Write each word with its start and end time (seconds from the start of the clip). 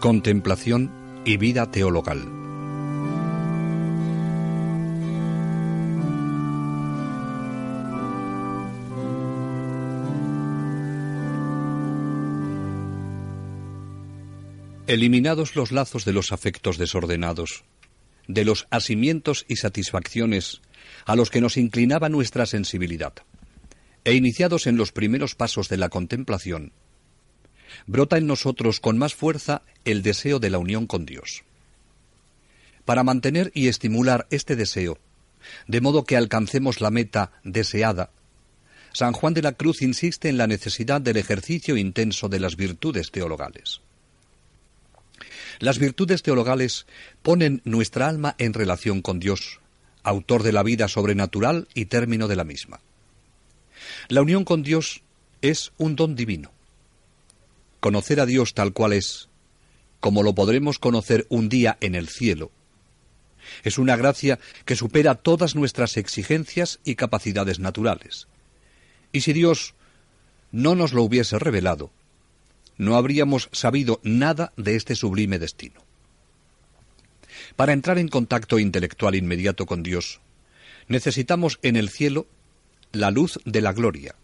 Contemplación 0.00 0.92
y 1.24 1.38
vida 1.38 1.72
teologal. 1.72 2.20
Eliminados 14.86 15.56
los 15.56 15.72
lazos 15.72 16.04
de 16.04 16.12
los 16.12 16.30
afectos 16.30 16.78
desordenados, 16.78 17.64
de 18.28 18.44
los 18.44 18.68
asimientos 18.70 19.46
y 19.48 19.56
satisfacciones 19.56 20.60
a 21.06 21.16
los 21.16 21.28
que 21.28 21.40
nos 21.40 21.56
inclinaba 21.56 22.08
nuestra 22.08 22.46
sensibilidad, 22.46 23.14
e 24.04 24.14
iniciados 24.14 24.68
en 24.68 24.76
los 24.76 24.92
primeros 24.92 25.34
pasos 25.34 25.68
de 25.68 25.76
la 25.76 25.88
contemplación, 25.88 26.72
brota 27.86 28.18
en 28.18 28.26
nosotros 28.26 28.80
con 28.80 28.98
más 28.98 29.14
fuerza 29.14 29.62
el 29.84 30.02
deseo 30.02 30.38
de 30.38 30.50
la 30.50 30.58
unión 30.58 30.86
con 30.86 31.06
Dios. 31.06 31.44
Para 32.84 33.04
mantener 33.04 33.50
y 33.54 33.68
estimular 33.68 34.26
este 34.30 34.56
deseo, 34.56 34.98
de 35.66 35.80
modo 35.80 36.04
que 36.04 36.16
alcancemos 36.16 36.80
la 36.80 36.90
meta 36.90 37.32
deseada, 37.44 38.10
San 38.92 39.12
Juan 39.12 39.34
de 39.34 39.42
la 39.42 39.52
Cruz 39.52 39.82
insiste 39.82 40.28
en 40.28 40.38
la 40.38 40.46
necesidad 40.46 41.00
del 41.00 41.18
ejercicio 41.18 41.76
intenso 41.76 42.28
de 42.28 42.40
las 42.40 42.56
virtudes 42.56 43.10
teologales. 43.10 43.80
Las 45.60 45.78
virtudes 45.78 46.22
teologales 46.22 46.86
ponen 47.22 47.60
nuestra 47.64 48.08
alma 48.08 48.34
en 48.38 48.54
relación 48.54 49.02
con 49.02 49.18
Dios, 49.18 49.60
autor 50.02 50.42
de 50.42 50.52
la 50.52 50.62
vida 50.62 50.88
sobrenatural 50.88 51.68
y 51.74 51.86
término 51.86 52.28
de 52.28 52.36
la 52.36 52.44
misma. 52.44 52.80
La 54.08 54.22
unión 54.22 54.44
con 54.44 54.62
Dios 54.62 55.02
es 55.42 55.72
un 55.78 55.96
don 55.96 56.14
divino. 56.14 56.52
Conocer 57.88 58.20
a 58.20 58.26
Dios 58.26 58.52
tal 58.52 58.74
cual 58.74 58.92
es, 58.92 59.30
como 59.98 60.22
lo 60.22 60.34
podremos 60.34 60.78
conocer 60.78 61.26
un 61.30 61.48
día 61.48 61.78
en 61.80 61.94
el 61.94 62.06
cielo, 62.06 62.50
es 63.64 63.78
una 63.78 63.96
gracia 63.96 64.38
que 64.66 64.76
supera 64.76 65.14
todas 65.14 65.54
nuestras 65.54 65.96
exigencias 65.96 66.80
y 66.84 66.96
capacidades 66.96 67.60
naturales. 67.60 68.28
Y 69.10 69.22
si 69.22 69.32
Dios 69.32 69.72
no 70.52 70.74
nos 70.74 70.92
lo 70.92 71.02
hubiese 71.02 71.38
revelado, 71.38 71.90
no 72.76 72.94
habríamos 72.94 73.48
sabido 73.52 74.00
nada 74.02 74.52
de 74.58 74.76
este 74.76 74.94
sublime 74.94 75.38
destino. 75.38 75.80
Para 77.56 77.72
entrar 77.72 77.96
en 77.96 78.08
contacto 78.08 78.58
intelectual 78.58 79.14
inmediato 79.14 79.64
con 79.64 79.82
Dios, 79.82 80.20
necesitamos 80.88 81.58
en 81.62 81.76
el 81.76 81.88
cielo 81.88 82.26
la 82.92 83.10
luz 83.10 83.40
de 83.46 83.62
la 83.62 83.72
gloria, 83.72 84.14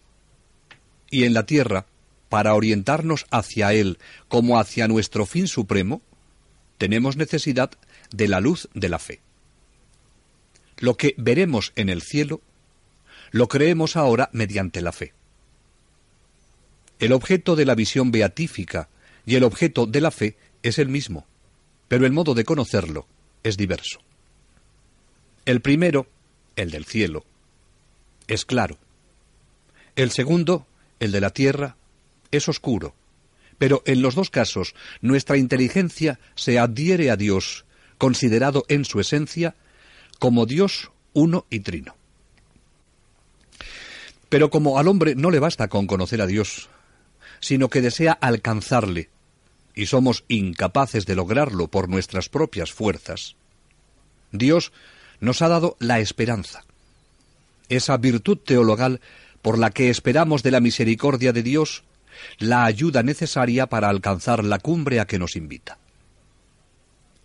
y 1.09 1.23
en 1.23 1.33
la 1.33 1.47
tierra, 1.47 1.87
para 2.35 2.53
orientarnos 2.53 3.27
hacia 3.31 3.71
Él 3.71 3.97
como 4.27 4.59
hacia 4.59 4.89
nuestro 4.89 5.25
fin 5.25 5.47
supremo, 5.47 6.01
tenemos 6.77 7.15
necesidad 7.15 7.71
de 8.11 8.27
la 8.27 8.41
luz 8.41 8.67
de 8.73 8.89
la 8.89 8.99
fe. 8.99 9.21
Lo 10.75 10.97
que 10.97 11.15
veremos 11.17 11.71
en 11.77 11.87
el 11.87 12.01
cielo, 12.01 12.41
lo 13.31 13.47
creemos 13.47 13.95
ahora 13.95 14.29
mediante 14.33 14.81
la 14.81 14.91
fe. 14.91 15.13
El 16.99 17.13
objeto 17.13 17.55
de 17.55 17.63
la 17.63 17.73
visión 17.73 18.11
beatífica 18.11 18.89
y 19.25 19.35
el 19.35 19.45
objeto 19.45 19.85
de 19.85 20.01
la 20.01 20.11
fe 20.11 20.35
es 20.61 20.77
el 20.77 20.89
mismo, 20.89 21.25
pero 21.87 22.05
el 22.05 22.11
modo 22.11 22.33
de 22.33 22.43
conocerlo 22.43 23.07
es 23.43 23.55
diverso. 23.55 24.01
El 25.45 25.61
primero, 25.61 26.05
el 26.57 26.69
del 26.69 26.83
cielo, 26.83 27.23
es 28.27 28.43
claro. 28.43 28.77
El 29.95 30.11
segundo, 30.11 30.67
el 30.99 31.13
de 31.13 31.21
la 31.21 31.29
tierra, 31.29 31.77
es 32.31 32.47
oscuro. 32.49 32.95
Pero 33.57 33.81
en 33.85 34.01
los 34.01 34.15
dos 34.15 34.29
casos 34.29 34.75
nuestra 35.01 35.37
inteligencia 35.37 36.19
se 36.35 36.59
adhiere 36.59 37.09
a 37.09 37.15
Dios, 37.15 37.65
considerado 37.97 38.65
en 38.67 38.85
su 38.85 38.99
esencia 38.99 39.55
como 40.19 40.45
Dios 40.45 40.91
uno 41.13 41.45
y 41.49 41.61
trino. 41.61 41.95
Pero 44.29 44.49
como 44.49 44.77
al 44.77 44.87
hombre 44.87 45.15
no 45.15 45.31
le 45.31 45.39
basta 45.39 45.67
con 45.67 45.87
conocer 45.87 46.21
a 46.21 46.27
Dios, 46.27 46.69
sino 47.39 47.69
que 47.69 47.81
desea 47.81 48.11
alcanzarle, 48.11 49.09
y 49.73 49.87
somos 49.87 50.23
incapaces 50.27 51.05
de 51.05 51.15
lograrlo 51.15 51.67
por 51.67 51.89
nuestras 51.89 52.29
propias 52.29 52.71
fuerzas, 52.71 53.35
Dios 54.31 54.71
nos 55.19 55.41
ha 55.41 55.47
dado 55.47 55.77
la 55.79 55.99
esperanza, 55.99 56.65
esa 57.69 57.97
virtud 57.97 58.37
teologal 58.37 59.01
por 59.41 59.57
la 59.57 59.69
que 59.69 59.89
esperamos 59.89 60.43
de 60.43 60.51
la 60.51 60.59
misericordia 60.59 61.31
de 61.31 61.43
Dios 61.43 61.83
la 62.37 62.65
ayuda 62.65 63.03
necesaria 63.03 63.67
para 63.67 63.89
alcanzar 63.89 64.43
la 64.43 64.59
cumbre 64.59 64.99
a 64.99 65.05
que 65.05 65.19
nos 65.19 65.35
invita. 65.35 65.77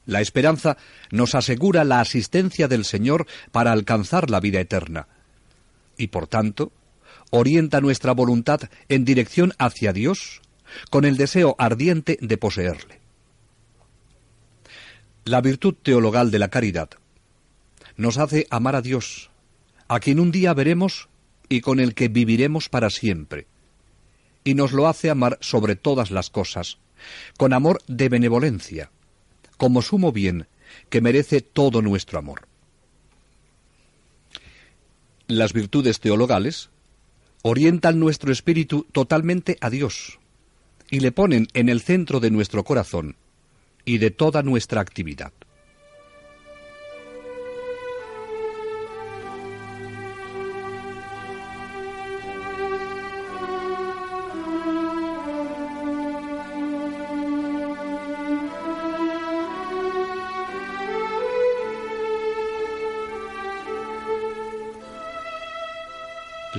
La 0.06 0.21
esperanza 0.21 0.77
nos 1.11 1.34
asegura 1.34 1.84
la 1.84 2.01
asistencia 2.01 2.69
del 2.69 2.84
Señor 2.84 3.27
para 3.53 3.73
alcanzar 3.73 4.31
la 4.31 4.41
vida 4.41 4.61
eterna, 4.61 5.09
y 5.97 6.09
por 6.09 6.27
tanto, 6.27 6.73
orienta 7.31 7.81
nuestra 7.81 8.12
voluntad 8.12 8.62
en 8.89 9.05
dirección 9.05 9.53
hacia 9.59 9.93
Dios 9.93 10.41
con 10.91 11.05
el 11.05 11.17
deseo 11.17 11.55
ardiente 11.59 12.19
de 12.21 12.37
poseerle. 12.37 13.01
La 15.25 15.41
virtud 15.41 15.75
teologal 15.83 16.31
de 16.31 16.39
la 16.39 16.49
caridad 16.49 16.91
nos 17.97 18.19
hace 18.19 18.47
amar 18.51 18.75
a 18.77 18.83
Dios, 18.83 19.31
a 19.87 20.01
quien 20.01 20.19
un 20.19 20.33
día 20.33 20.55
veremos 20.55 21.09
y 21.49 21.61
con 21.61 21.78
el 21.81 21.95
que 21.95 22.09
viviremos 22.09 22.69
para 22.69 22.91
siempre, 22.91 23.47
y 24.45 24.55
nos 24.55 24.73
lo 24.73 24.89
hace 24.89 25.11
amar 25.11 25.39
sobre 25.41 25.77
todas 25.77 26.11
las 26.11 26.31
cosas, 26.31 26.78
con 27.37 27.53
amor 27.53 27.83
de 27.87 28.09
benevolencia, 28.09 28.91
como 29.56 29.83
sumo 29.83 30.12
bien 30.12 30.47
que 30.89 31.01
merece 31.01 31.41
todo 31.41 31.83
nuestro 31.83 32.19
amor. 32.19 32.47
Las 35.27 35.53
virtudes 35.53 36.01
teologales 36.01 36.71
orientan 37.43 38.01
nuestro 38.01 38.33
espíritu 38.33 38.87
totalmente 38.93 39.56
a 39.61 39.71
Dios 39.71 40.19
y 40.91 41.01
le 41.01 41.12
ponen 41.12 41.49
en 41.55 41.69
el 41.69 41.81
centro 41.81 42.21
de 42.21 42.31
nuestro 42.31 42.65
corazón 42.65 43.17
y 43.84 43.99
de 43.99 44.11
toda 44.11 44.43
nuestra 44.43 44.81
actividad. 44.81 45.33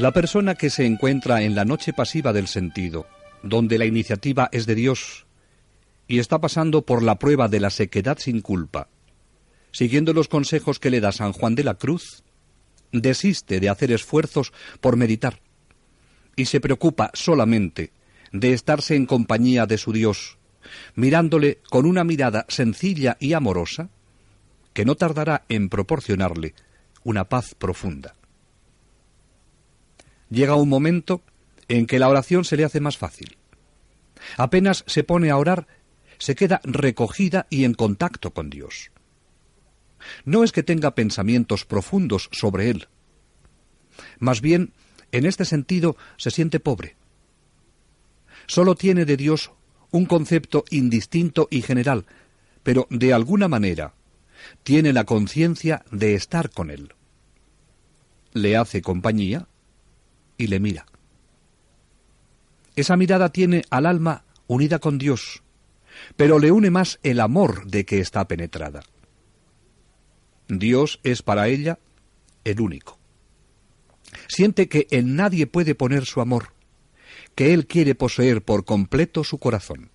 La 0.02 0.14
persona 0.14 0.56
que 0.56 0.72
se 0.72 0.88
encuentra 0.88 1.44
en 1.44 1.54
la 1.54 1.64
noche 1.64 1.94
pasiva 1.94 2.34
del 2.34 2.48
sentido, 2.48 3.06
donde 3.44 3.78
la 3.78 3.86
iniciativa 3.86 4.50
es 4.52 4.66
de 4.66 4.74
Dios, 4.74 5.28
y 6.08 6.18
está 6.18 6.42
pasando 6.42 6.82
por 6.82 7.04
la 7.04 7.20
prueba 7.20 7.48
de 7.48 7.60
la 7.60 7.70
sequedad 7.70 8.18
sin 8.18 8.42
culpa, 8.42 8.88
siguiendo 9.72 10.12
los 10.14 10.28
consejos 10.28 10.80
que 10.80 10.90
le 10.90 11.02
da 11.02 11.12
San 11.12 11.34
Juan 11.34 11.54
de 11.54 11.64
la 11.64 11.76
Cruz, 11.76 12.24
desiste 12.92 13.60
de 13.60 13.70
hacer 13.70 13.92
esfuerzos 13.92 14.54
por 14.80 14.98
meditar, 14.98 15.40
y 16.36 16.46
se 16.46 16.60
preocupa 16.60 17.12
solamente 17.14 17.92
de 18.32 18.54
estarse 18.54 18.96
en 18.96 19.06
compañía 19.06 19.68
de 19.68 19.78
su 19.78 19.94
Dios, 19.94 20.40
mirándole 20.96 21.60
con 21.70 21.86
una 21.86 22.04
mirada 22.04 22.48
sencilla 22.48 23.18
y 23.20 23.34
amorosa, 23.34 23.92
que 24.74 24.84
no 24.84 24.96
tardará 24.96 25.44
en 25.48 25.70
proporcionarle 25.70 26.56
una 27.04 27.30
paz 27.30 27.54
profunda 27.54 28.16
llega 30.32 30.56
un 30.56 30.70
momento 30.70 31.22
en 31.68 31.86
que 31.86 32.00
la 32.00 32.10
oración 32.10 32.44
se 32.44 32.58
le 32.58 32.66
hace 32.66 32.80
más 32.80 32.98
fácil. 32.98 33.38
Apenas 34.38 34.84
se 34.88 35.04
pone 35.04 35.30
a 35.30 35.38
orar, 35.38 35.68
se 36.18 36.36
queda 36.36 36.62
recogida 36.64 37.46
y 37.50 37.66
en 37.66 37.74
contacto 37.74 38.32
con 38.32 38.50
Dios. 38.50 38.92
No 40.26 40.44
es 40.44 40.52
que 40.52 40.64
tenga 40.64 40.96
pensamientos 40.96 41.66
profundos 41.66 42.30
sobre 42.32 42.70
Él. 42.70 42.88
Más 44.20 44.42
bien, 44.42 44.74
en 45.12 45.26
este 45.26 45.46
sentido, 45.46 45.96
se 46.18 46.32
siente 46.32 46.60
pobre. 46.60 46.96
Solo 48.48 48.76
tiene 48.76 49.06
de 49.06 49.18
Dios 49.18 49.52
un 49.92 50.06
concepto 50.06 50.64
indistinto 50.70 51.48
y 51.52 51.62
general, 51.62 52.06
pero 52.64 52.88
de 52.90 53.14
alguna 53.14 53.48
manera 53.48 53.94
tiene 54.64 54.94
la 54.94 55.04
conciencia 55.04 55.84
de 55.92 56.16
estar 56.16 56.50
con 56.50 56.72
Él. 56.72 56.94
Le 58.34 58.56
hace 58.56 58.82
compañía 58.82 59.48
y 60.42 60.48
le 60.48 60.60
mira. 60.60 60.88
Esa 62.76 62.98
mirada 62.98 63.30
tiene 63.30 63.64
al 63.70 63.86
alma 63.86 64.26
unida 64.48 64.80
con 64.80 64.98
Dios, 64.98 65.44
pero 66.16 66.40
le 66.40 66.52
une 66.52 66.72
más 66.72 67.00
el 67.04 67.20
amor 67.20 67.68
de 67.68 67.86
que 67.86 68.00
está 68.00 68.28
penetrada. 68.28 68.82
Dios 70.48 71.00
es 71.04 71.22
para 71.22 71.48
ella 71.48 71.78
el 72.44 72.60
único. 72.60 72.98
Siente 74.28 74.68
que 74.68 74.88
en 74.90 75.16
nadie 75.16 75.46
puede 75.46 75.76
poner 75.76 76.06
su 76.06 76.22
amor, 76.22 76.54
que 77.36 77.54
Él 77.54 77.68
quiere 77.68 77.94
poseer 77.94 78.42
por 78.42 78.66
completo 78.66 79.24
su 79.24 79.38
corazón. 79.38 79.92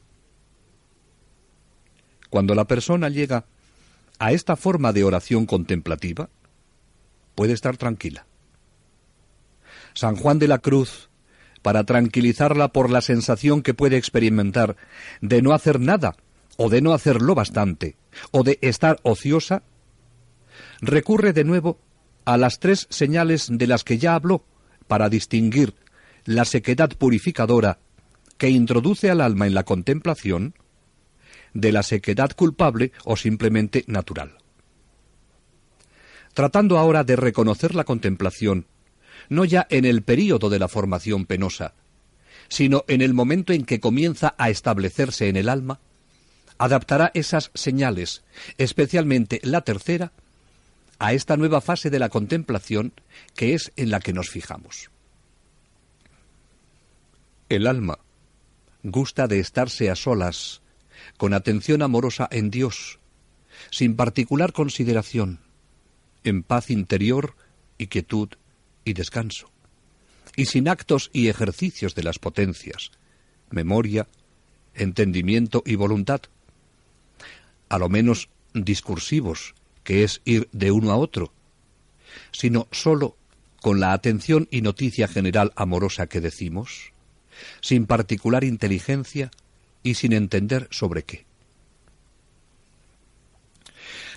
Cuando 2.31 2.55
la 2.55 2.67
persona 2.67 3.09
llega 3.09 3.47
a 4.21 4.31
esta 4.31 4.55
forma 4.55 4.93
de 4.93 5.03
oración 5.03 5.45
contemplativa, 5.45 6.31
puede 7.35 7.53
estar 7.53 7.77
tranquila. 7.77 8.27
San 9.97 10.15
Juan 10.15 10.39
de 10.39 10.47
la 10.47 10.59
Cruz, 10.59 11.09
para 11.63 11.85
tranquilizarla 11.85 12.69
por 12.69 12.91
la 12.91 13.01
sensación 13.01 13.63
que 13.63 13.73
puede 13.73 13.97
experimentar 13.97 14.77
de 15.23 15.41
no 15.41 15.55
hacer 15.55 15.81
nada, 15.81 16.17
o 16.59 16.69
de 16.69 16.83
no 16.83 16.93
hacerlo 16.93 17.35
bastante, 17.35 17.97
o 18.31 18.43
de 18.43 18.59
estar 18.61 18.99
ociosa, 19.05 19.63
recurre 20.83 21.33
de 21.33 21.45
nuevo 21.45 21.81
a 22.27 22.37
las 22.37 22.61
tres 22.61 22.87
señales 22.91 23.49
de 23.51 23.67
las 23.67 23.85
que 23.85 23.97
ya 23.97 24.15
habló 24.15 24.45
para 24.87 25.09
distinguir 25.09 25.75
la 26.27 26.45
sequedad 26.45 26.91
purificadora 26.91 27.79
que 28.37 28.51
introduce 28.51 29.11
al 29.11 29.23
alma 29.23 29.47
en 29.47 29.55
la 29.55 29.65
contemplación 29.65 30.55
de 31.55 31.73
la 31.73 31.83
sequedad 31.83 32.33
culpable 32.33 32.93
o 33.05 33.17
simplemente 33.17 33.83
natural. 33.87 34.37
Tratando 36.35 36.77
ahora 36.77 37.03
de 37.03 37.17
reconocer 37.17 37.75
la 37.75 37.85
contemplación, 37.85 38.67
no 39.29 39.45
ya 39.45 39.67
en 39.71 39.85
el 39.85 40.03
período 40.03 40.51
de 40.51 40.59
la 40.59 40.69
formación 40.69 41.27
penosa, 41.27 41.75
sino 42.49 42.85
en 42.89 43.03
el 43.03 43.15
momento 43.15 43.53
en 43.53 43.65
que 43.65 43.81
comienza 43.81 44.35
a 44.39 44.51
establecerse 44.51 45.29
en 45.29 45.37
el 45.37 45.49
alma, 45.49 45.81
adaptará 46.59 47.11
esas 47.15 47.51
señales, 47.55 48.23
especialmente 48.59 49.41
la 49.43 49.63
tercera, 49.63 50.13
a 50.99 51.13
esta 51.13 51.37
nueva 51.37 51.61
fase 51.61 51.91
de 51.91 51.99
la 51.99 52.09
contemplación 52.09 52.93
que 53.35 53.55
es 53.55 53.73
en 53.77 53.91
la 53.91 54.01
que 54.01 54.13
nos 54.13 54.31
fijamos. 54.31 54.91
El 57.49 57.67
alma 57.67 57.99
gusta 58.83 59.27
de 59.27 59.41
estarse 59.41 59.91
a 59.91 59.97
solas, 59.97 60.63
con 61.17 61.35
atención 61.35 61.83
amorosa 61.83 62.29
en 62.31 62.51
Dios, 62.51 62.99
sin 63.71 63.97
particular 63.97 64.53
consideración, 64.53 65.41
en 66.25 66.43
paz 66.43 66.71
interior 66.71 67.37
y 67.79 67.89
quietud 67.89 68.31
y 68.87 68.95
descanso, 68.95 69.51
y 70.37 70.47
sin 70.47 70.69
actos 70.69 71.11
y 71.13 71.29
ejercicios 71.29 71.95
de 71.95 72.05
las 72.05 72.19
potencias, 72.19 72.93
memoria, 73.51 74.09
entendimiento 74.75 75.63
y 75.67 75.75
voluntad, 75.75 76.23
a 77.69 77.79
lo 77.79 77.89
menos 77.91 78.31
discursivos, 78.55 79.55
que 79.85 80.05
es 80.05 80.23
ir 80.25 80.49
de 80.53 80.71
uno 80.71 80.93
a 80.93 80.97
otro, 80.97 81.33
sino 82.33 82.69
sólo 82.71 83.17
con 83.61 83.81
la 83.81 83.93
atención 83.93 84.47
y 84.51 84.63
noticia 84.63 85.09
general 85.09 85.53
amorosa 85.57 86.07
que 86.07 86.21
decimos, 86.21 86.93
sin 87.61 87.87
particular 87.87 88.45
inteligencia 88.45 89.31
y 89.83 89.95
sin 89.95 90.13
entender 90.13 90.69
sobre 90.71 91.03
qué. 91.03 91.27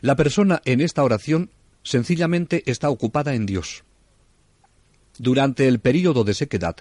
La 0.02 0.16
persona 0.16 0.62
en 0.66 0.80
esta 0.80 1.04
oración 1.04 1.50
sencillamente 1.84 2.64
está 2.68 2.90
ocupada 2.90 3.34
en 3.34 3.48
Dios. 3.48 3.84
Durante 5.20 5.68
el 5.68 5.80
período 5.80 6.24
de 6.24 6.34
sequedad, 6.34 6.78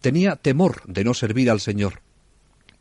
tenía 0.00 0.36
temor 0.36 0.82
de 0.86 1.04
no 1.04 1.14
servir 1.14 1.50
al 1.50 1.60
Señor, 1.60 2.02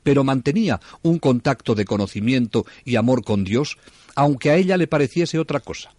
pero 0.02 0.24
mantenía 0.24 0.80
un 1.04 1.20
contacto 1.20 1.76
de 1.76 1.86
conocimiento 1.86 2.66
y 2.84 2.96
amor 2.96 3.24
con 3.24 3.44
Dios 3.44 3.78
aunque 4.16 4.50
a 4.50 4.56
ella 4.56 4.78
le 4.78 4.88
pareciese 4.88 5.38
otra 5.38 5.60
cosa. 5.60 5.94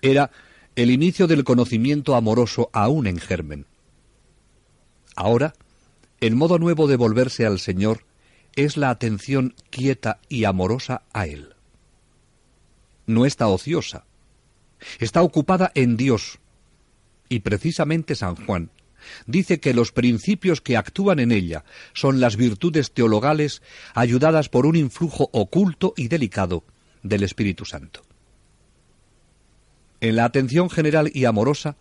Era 0.00 0.30
el 0.74 0.90
inicio 0.90 1.26
del 1.26 1.44
conocimiento 1.44 2.16
amoroso 2.16 2.70
aún 2.72 3.06
en 3.06 3.18
germen. 3.18 3.66
Ahora, 5.14 5.52
el 6.20 6.34
modo 6.34 6.58
nuevo 6.58 6.86
de 6.86 6.96
volverse 6.96 7.44
al 7.44 7.60
Señor 7.60 8.04
es 8.56 8.78
la 8.78 8.88
atención 8.88 9.54
quieta 9.68 10.18
y 10.28 10.44
amorosa 10.44 11.02
a 11.12 11.26
Él. 11.26 11.54
No 13.06 13.26
está 13.26 13.48
ociosa, 13.48 14.06
está 14.98 15.22
ocupada 15.22 15.70
en 15.74 15.98
Dios. 15.98 16.38
Y 17.30 17.40
precisamente 17.40 18.16
San 18.16 18.34
Juan 18.34 18.70
dice 19.26 19.60
que 19.60 19.72
los 19.72 19.92
principios 19.92 20.60
que 20.60 20.76
actúan 20.76 21.20
en 21.20 21.30
ella 21.30 21.64
son 21.94 22.20
las 22.20 22.36
virtudes 22.36 22.92
teologales 22.92 23.62
ayudadas 23.94 24.48
por 24.48 24.66
un 24.66 24.76
influjo 24.76 25.30
oculto 25.32 25.94
y 25.96 26.08
delicado 26.08 26.64
del 27.02 27.22
Espíritu 27.22 27.64
Santo. 27.64 28.02
En 30.00 30.16
la 30.16 30.24
atención 30.24 30.68
general 30.68 31.10
y 31.14 31.24
amorosa, 31.24 31.76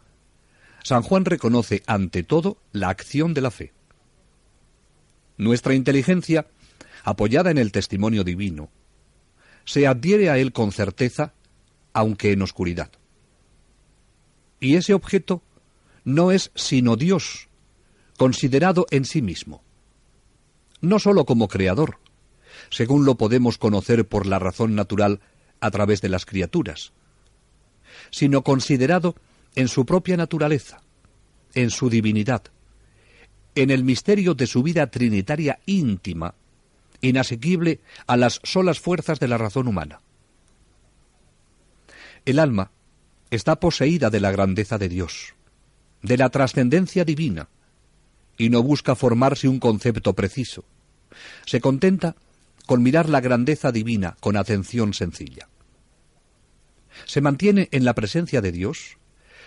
San 0.83 1.01
Juan 1.01 1.25
reconoce 1.25 1.81
ante 1.87 2.21
todo 2.23 2.61
la 2.71 2.89
acción 2.89 3.33
de 3.33 3.41
la 3.41 3.51
fe. 3.51 3.73
Nuestra 5.35 5.73
inteligencia, 5.73 6.45
apoyada 7.03 7.49
en 7.49 7.57
el 7.57 7.71
testimonio 7.71 8.23
divino, 8.23 8.69
se 9.65 9.87
adhiere 9.87 10.29
a 10.29 10.37
él 10.37 10.53
con 10.53 10.71
certeza, 10.71 11.33
aunque 11.91 12.33
en 12.33 12.43
oscuridad. 12.43 12.91
Y 14.59 14.75
ese 14.75 14.93
objeto 14.93 15.41
no 16.03 16.31
es 16.31 16.51
sino 16.55 16.95
Dios, 16.95 17.47
considerado 18.17 18.85
en 18.91 19.05
sí 19.05 19.21
mismo. 19.21 19.63
No 20.81 20.99
sólo 20.99 21.25
como 21.25 21.47
creador, 21.47 21.99
según 22.69 23.05
lo 23.05 23.15
podemos 23.15 23.57
conocer 23.57 24.07
por 24.07 24.25
la 24.25 24.39
razón 24.39 24.75
natural 24.75 25.21
a 25.59 25.71
través 25.71 26.01
de 26.01 26.09
las 26.09 26.25
criaturas, 26.25 26.93
sino 28.11 28.43
considerado 28.43 29.15
en 29.55 29.67
su 29.67 29.85
propia 29.85 30.17
naturaleza, 30.17 30.81
en 31.53 31.69
su 31.69 31.89
divinidad, 31.89 32.43
en 33.55 33.71
el 33.71 33.83
misterio 33.83 34.35
de 34.35 34.47
su 34.47 34.63
vida 34.63 34.87
trinitaria 34.87 35.59
íntima, 35.65 36.35
inasequible 37.01 37.79
a 38.07 38.17
las 38.17 38.39
solas 38.43 38.79
fuerzas 38.79 39.19
de 39.19 39.27
la 39.27 39.37
razón 39.37 39.67
humana. 39.67 40.01
El 42.25 42.39
alma 42.39 42.71
está 43.31 43.59
poseída 43.59 44.09
de 44.09 44.19
la 44.19 44.31
grandeza 44.31 44.77
de 44.77 44.89
Dios 44.89 45.33
de 46.01 46.17
la 46.17 46.29
trascendencia 46.29 47.05
divina, 47.05 47.49
y 48.37 48.49
no 48.49 48.63
busca 48.63 48.95
formarse 48.95 49.47
un 49.47 49.59
concepto 49.59 50.13
preciso. 50.13 50.63
Se 51.45 51.59
contenta 51.59 52.15
con 52.65 52.81
mirar 52.81 53.09
la 53.09 53.19
grandeza 53.19 53.71
divina 53.71 54.15
con 54.19 54.37
atención 54.37 54.93
sencilla. 54.93 55.49
Se 57.05 57.21
mantiene 57.21 57.67
en 57.71 57.83
la 57.83 57.95
presencia 57.95 58.41
de 58.41 58.51
Dios 58.51 58.97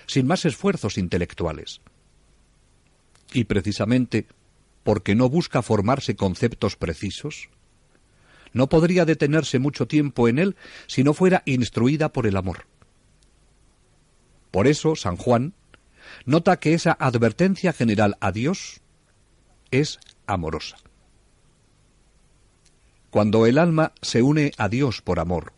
sin 0.06 0.26
más 0.26 0.44
esfuerzos 0.44 0.98
intelectuales. 0.98 1.80
Y 3.32 3.44
precisamente 3.44 4.26
porque 4.84 5.14
no 5.14 5.28
busca 5.28 5.62
formarse 5.62 6.16
conceptos 6.16 6.76
precisos, 6.76 7.48
no 8.52 8.68
podría 8.68 9.06
detenerse 9.06 9.58
mucho 9.58 9.86
tiempo 9.86 10.28
en 10.28 10.38
él 10.38 10.56
si 10.86 11.02
no 11.02 11.14
fuera 11.14 11.42
instruida 11.46 12.12
por 12.12 12.26
el 12.26 12.36
amor. 12.36 12.66
Por 14.52 14.68
eso 14.68 14.94
San 14.94 15.16
Juan 15.16 15.54
nota 16.24 16.58
que 16.58 16.74
esa 16.74 16.92
advertencia 16.92 17.72
general 17.72 18.16
a 18.20 18.30
Dios 18.30 18.80
es 19.72 19.98
amorosa. 20.26 20.76
Cuando 23.10 23.46
el 23.46 23.58
alma 23.58 23.92
se 24.02 24.22
une 24.22 24.52
a 24.58 24.68
Dios 24.68 25.02
por 25.02 25.18
amor, 25.18 25.54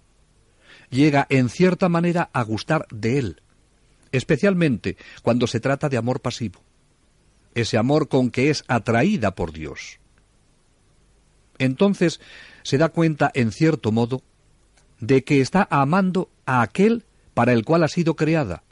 llega 0.91 1.27
en 1.29 1.49
cierta 1.49 1.89
manera 1.89 2.31
a 2.33 2.43
gustar 2.43 2.87
de 2.91 3.19
Él, 3.19 3.43
especialmente 4.13 4.97
cuando 5.23 5.47
se 5.47 5.61
trata 5.61 5.89
de 5.89 5.97
amor 5.97 6.21
pasivo, 6.21 6.61
ese 7.55 7.77
amor 7.77 8.09
con 8.09 8.31
que 8.31 8.49
es 8.49 8.65
atraída 8.69 9.35
por 9.35 9.53
Dios. 9.53 9.99
Entonces 11.59 12.21
se 12.63 12.79
da 12.79 12.89
cuenta, 12.89 13.31
en 13.35 13.51
cierto 13.51 13.93
modo, 13.93 14.23
de 15.01 15.25
que 15.25 15.41
está 15.41 15.67
amando 15.71 16.31
a 16.47 16.63
aquel 16.63 17.05
para 17.35 17.53
el 17.53 17.65
cual 17.65 17.83
ha 17.83 17.89
sido 17.89 18.15
creada, 18.15 18.63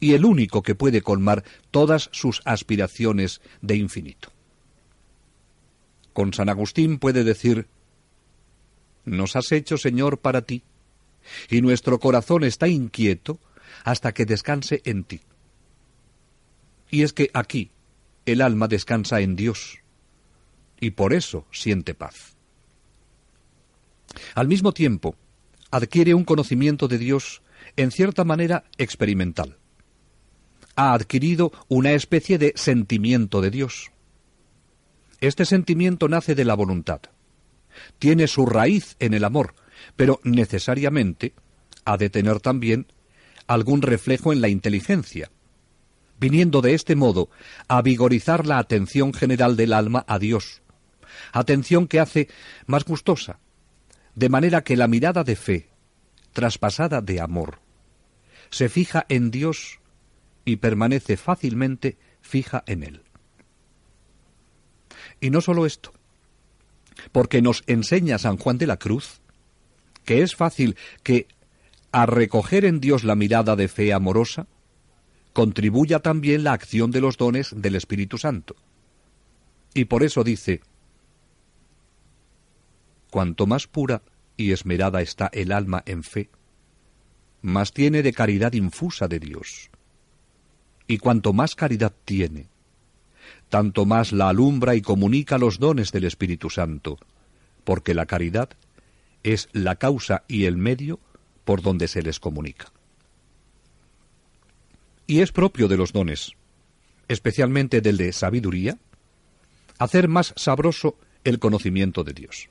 y 0.00 0.14
el 0.14 0.24
único 0.24 0.62
que 0.62 0.74
puede 0.74 1.02
colmar 1.02 1.44
todas 1.70 2.08
sus 2.12 2.40
aspiraciones 2.46 3.42
de 3.60 3.76
infinito. 3.76 4.32
Con 6.14 6.32
San 6.32 6.48
Agustín 6.48 6.98
puede 6.98 7.22
decir, 7.22 7.68
Nos 9.04 9.36
has 9.36 9.52
hecho, 9.52 9.76
Señor, 9.76 10.18
para 10.18 10.42
ti, 10.42 10.62
y 11.50 11.60
nuestro 11.60 12.00
corazón 12.00 12.44
está 12.44 12.66
inquieto 12.66 13.38
hasta 13.84 14.12
que 14.12 14.24
descanse 14.24 14.80
en 14.84 15.04
ti. 15.04 15.20
Y 16.90 17.02
es 17.02 17.12
que 17.12 17.30
aquí 17.34 17.70
el 18.26 18.40
alma 18.40 18.68
descansa 18.68 19.20
en 19.20 19.36
Dios, 19.36 19.78
y 20.80 20.92
por 20.92 21.12
eso 21.12 21.46
siente 21.52 21.94
paz. 21.94 22.36
Al 24.34 24.48
mismo 24.48 24.72
tiempo, 24.72 25.14
adquiere 25.70 26.14
un 26.14 26.24
conocimiento 26.24 26.88
de 26.88 26.98
Dios 26.98 27.42
en 27.76 27.92
cierta 27.92 28.24
manera 28.24 28.64
experimental 28.76 29.59
ha 30.80 30.94
adquirido 30.94 31.52
una 31.68 31.92
especie 31.92 32.38
de 32.38 32.54
sentimiento 32.56 33.42
de 33.42 33.50
Dios. 33.50 33.90
Este 35.20 35.44
sentimiento 35.44 36.08
nace 36.08 36.34
de 36.34 36.46
la 36.46 36.54
voluntad. 36.54 37.02
Tiene 37.98 38.26
su 38.26 38.46
raíz 38.46 38.96
en 38.98 39.12
el 39.12 39.24
amor, 39.24 39.54
pero 39.94 40.20
necesariamente 40.24 41.34
ha 41.84 41.98
de 41.98 42.08
tener 42.08 42.40
también 42.40 42.86
algún 43.46 43.82
reflejo 43.82 44.32
en 44.32 44.40
la 44.40 44.48
inteligencia, 44.48 45.30
viniendo 46.18 46.62
de 46.62 46.72
este 46.72 46.96
modo 46.96 47.28
a 47.68 47.82
vigorizar 47.82 48.46
la 48.46 48.56
atención 48.56 49.12
general 49.12 49.58
del 49.58 49.74
alma 49.74 50.06
a 50.08 50.18
Dios, 50.18 50.62
atención 51.34 51.88
que 51.88 52.00
hace 52.00 52.28
más 52.64 52.86
gustosa, 52.86 53.38
de 54.14 54.30
manera 54.30 54.64
que 54.64 54.78
la 54.78 54.88
mirada 54.88 55.24
de 55.24 55.36
fe, 55.36 55.68
traspasada 56.32 57.02
de 57.02 57.20
amor, 57.20 57.58
se 58.48 58.70
fija 58.70 59.04
en 59.10 59.30
Dios 59.30 59.79
y 60.44 60.56
permanece 60.56 61.16
fácilmente 61.16 61.96
fija 62.20 62.64
en 62.66 62.82
Él. 62.82 63.02
Y 65.20 65.30
no 65.30 65.40
solo 65.40 65.66
esto, 65.66 65.92
porque 67.12 67.42
nos 67.42 67.62
enseña 67.66 68.18
San 68.18 68.36
Juan 68.36 68.58
de 68.58 68.66
la 68.66 68.78
Cruz 68.78 69.20
que 70.04 70.22
es 70.22 70.34
fácil 70.34 70.76
que 71.02 71.28
a 71.92 72.06
recoger 72.06 72.64
en 72.64 72.80
Dios 72.80 73.04
la 73.04 73.14
mirada 73.14 73.56
de 73.56 73.68
fe 73.68 73.92
amorosa, 73.92 74.46
contribuya 75.32 76.00
también 76.00 76.44
la 76.44 76.52
acción 76.52 76.90
de 76.90 77.00
los 77.00 77.16
dones 77.16 77.52
del 77.54 77.76
Espíritu 77.76 78.18
Santo. 78.18 78.56
Y 79.74 79.84
por 79.84 80.02
eso 80.02 80.24
dice, 80.24 80.62
cuanto 83.10 83.46
más 83.46 83.66
pura 83.66 84.02
y 84.36 84.52
esmerada 84.52 85.00
está 85.00 85.30
el 85.32 85.52
alma 85.52 85.82
en 85.86 86.02
fe, 86.02 86.30
más 87.42 87.72
tiene 87.72 88.02
de 88.02 88.12
caridad 88.12 88.52
infusa 88.52 89.08
de 89.08 89.18
Dios. 89.18 89.69
Y 90.90 90.98
cuanto 90.98 91.32
más 91.32 91.54
caridad 91.54 91.94
tiene, 92.04 92.48
tanto 93.48 93.86
más 93.86 94.10
la 94.10 94.28
alumbra 94.28 94.74
y 94.74 94.82
comunica 94.82 95.38
los 95.38 95.60
dones 95.60 95.92
del 95.92 96.02
Espíritu 96.02 96.50
Santo, 96.50 96.98
porque 97.62 97.94
la 97.94 98.06
caridad 98.06 98.48
es 99.22 99.48
la 99.52 99.76
causa 99.76 100.24
y 100.26 100.46
el 100.46 100.56
medio 100.56 100.98
por 101.44 101.62
donde 101.62 101.86
se 101.86 102.02
les 102.02 102.18
comunica. 102.18 102.72
Y 105.06 105.20
es 105.20 105.30
propio 105.30 105.68
de 105.68 105.76
los 105.76 105.92
dones, 105.92 106.32
especialmente 107.06 107.80
del 107.80 107.96
de 107.96 108.12
sabiduría, 108.12 108.76
hacer 109.78 110.08
más 110.08 110.34
sabroso 110.34 110.96
el 111.22 111.38
conocimiento 111.38 112.02
de 112.02 112.14
Dios. 112.14 112.48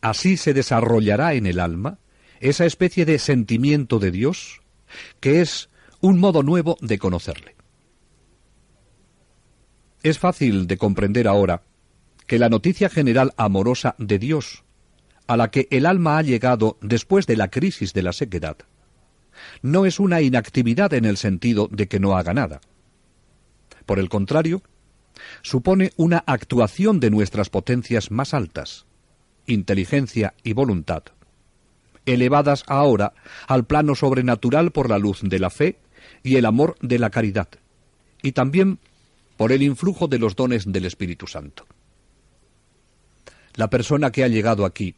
Así 0.00 0.36
se 0.36 0.52
desarrollará 0.52 1.34
en 1.34 1.46
el 1.46 1.60
alma 1.60 2.00
esa 2.40 2.66
especie 2.66 3.04
de 3.04 3.20
sentimiento 3.20 4.00
de 4.00 4.10
Dios 4.10 4.62
que 5.20 5.42
es 5.42 5.68
un 6.02 6.18
modo 6.18 6.42
nuevo 6.42 6.76
de 6.80 6.98
conocerle. 6.98 7.54
Es 10.02 10.18
fácil 10.18 10.66
de 10.66 10.76
comprender 10.76 11.28
ahora 11.28 11.62
que 12.26 12.40
la 12.40 12.48
noticia 12.48 12.88
general 12.88 13.32
amorosa 13.36 13.94
de 13.98 14.18
Dios, 14.18 14.64
a 15.28 15.36
la 15.36 15.52
que 15.52 15.68
el 15.70 15.86
alma 15.86 16.18
ha 16.18 16.22
llegado 16.22 16.76
después 16.80 17.28
de 17.28 17.36
la 17.36 17.48
crisis 17.48 17.92
de 17.92 18.02
la 18.02 18.12
sequedad, 18.12 18.56
no 19.62 19.86
es 19.86 20.00
una 20.00 20.20
inactividad 20.20 20.92
en 20.92 21.04
el 21.04 21.16
sentido 21.16 21.68
de 21.70 21.86
que 21.86 22.00
no 22.00 22.16
haga 22.16 22.34
nada. 22.34 22.60
Por 23.86 24.00
el 24.00 24.08
contrario, 24.08 24.62
supone 25.42 25.92
una 25.96 26.24
actuación 26.26 26.98
de 26.98 27.10
nuestras 27.10 27.48
potencias 27.48 28.10
más 28.10 28.34
altas, 28.34 28.86
inteligencia 29.46 30.34
y 30.42 30.52
voluntad, 30.52 31.04
elevadas 32.06 32.64
ahora 32.66 33.14
al 33.46 33.66
plano 33.66 33.94
sobrenatural 33.94 34.72
por 34.72 34.90
la 34.90 34.98
luz 34.98 35.20
de 35.22 35.38
la 35.38 35.50
fe 35.50 35.78
y 36.22 36.36
el 36.36 36.46
amor 36.46 36.76
de 36.80 36.98
la 36.98 37.10
caridad, 37.10 37.48
y 38.22 38.32
también 38.32 38.78
por 39.36 39.52
el 39.52 39.62
influjo 39.62 40.08
de 40.08 40.18
los 40.18 40.36
dones 40.36 40.70
del 40.70 40.84
Espíritu 40.84 41.26
Santo. 41.26 41.66
La 43.54 43.68
persona 43.68 44.12
que 44.12 44.24
ha 44.24 44.28
llegado 44.28 44.64
aquí 44.64 44.94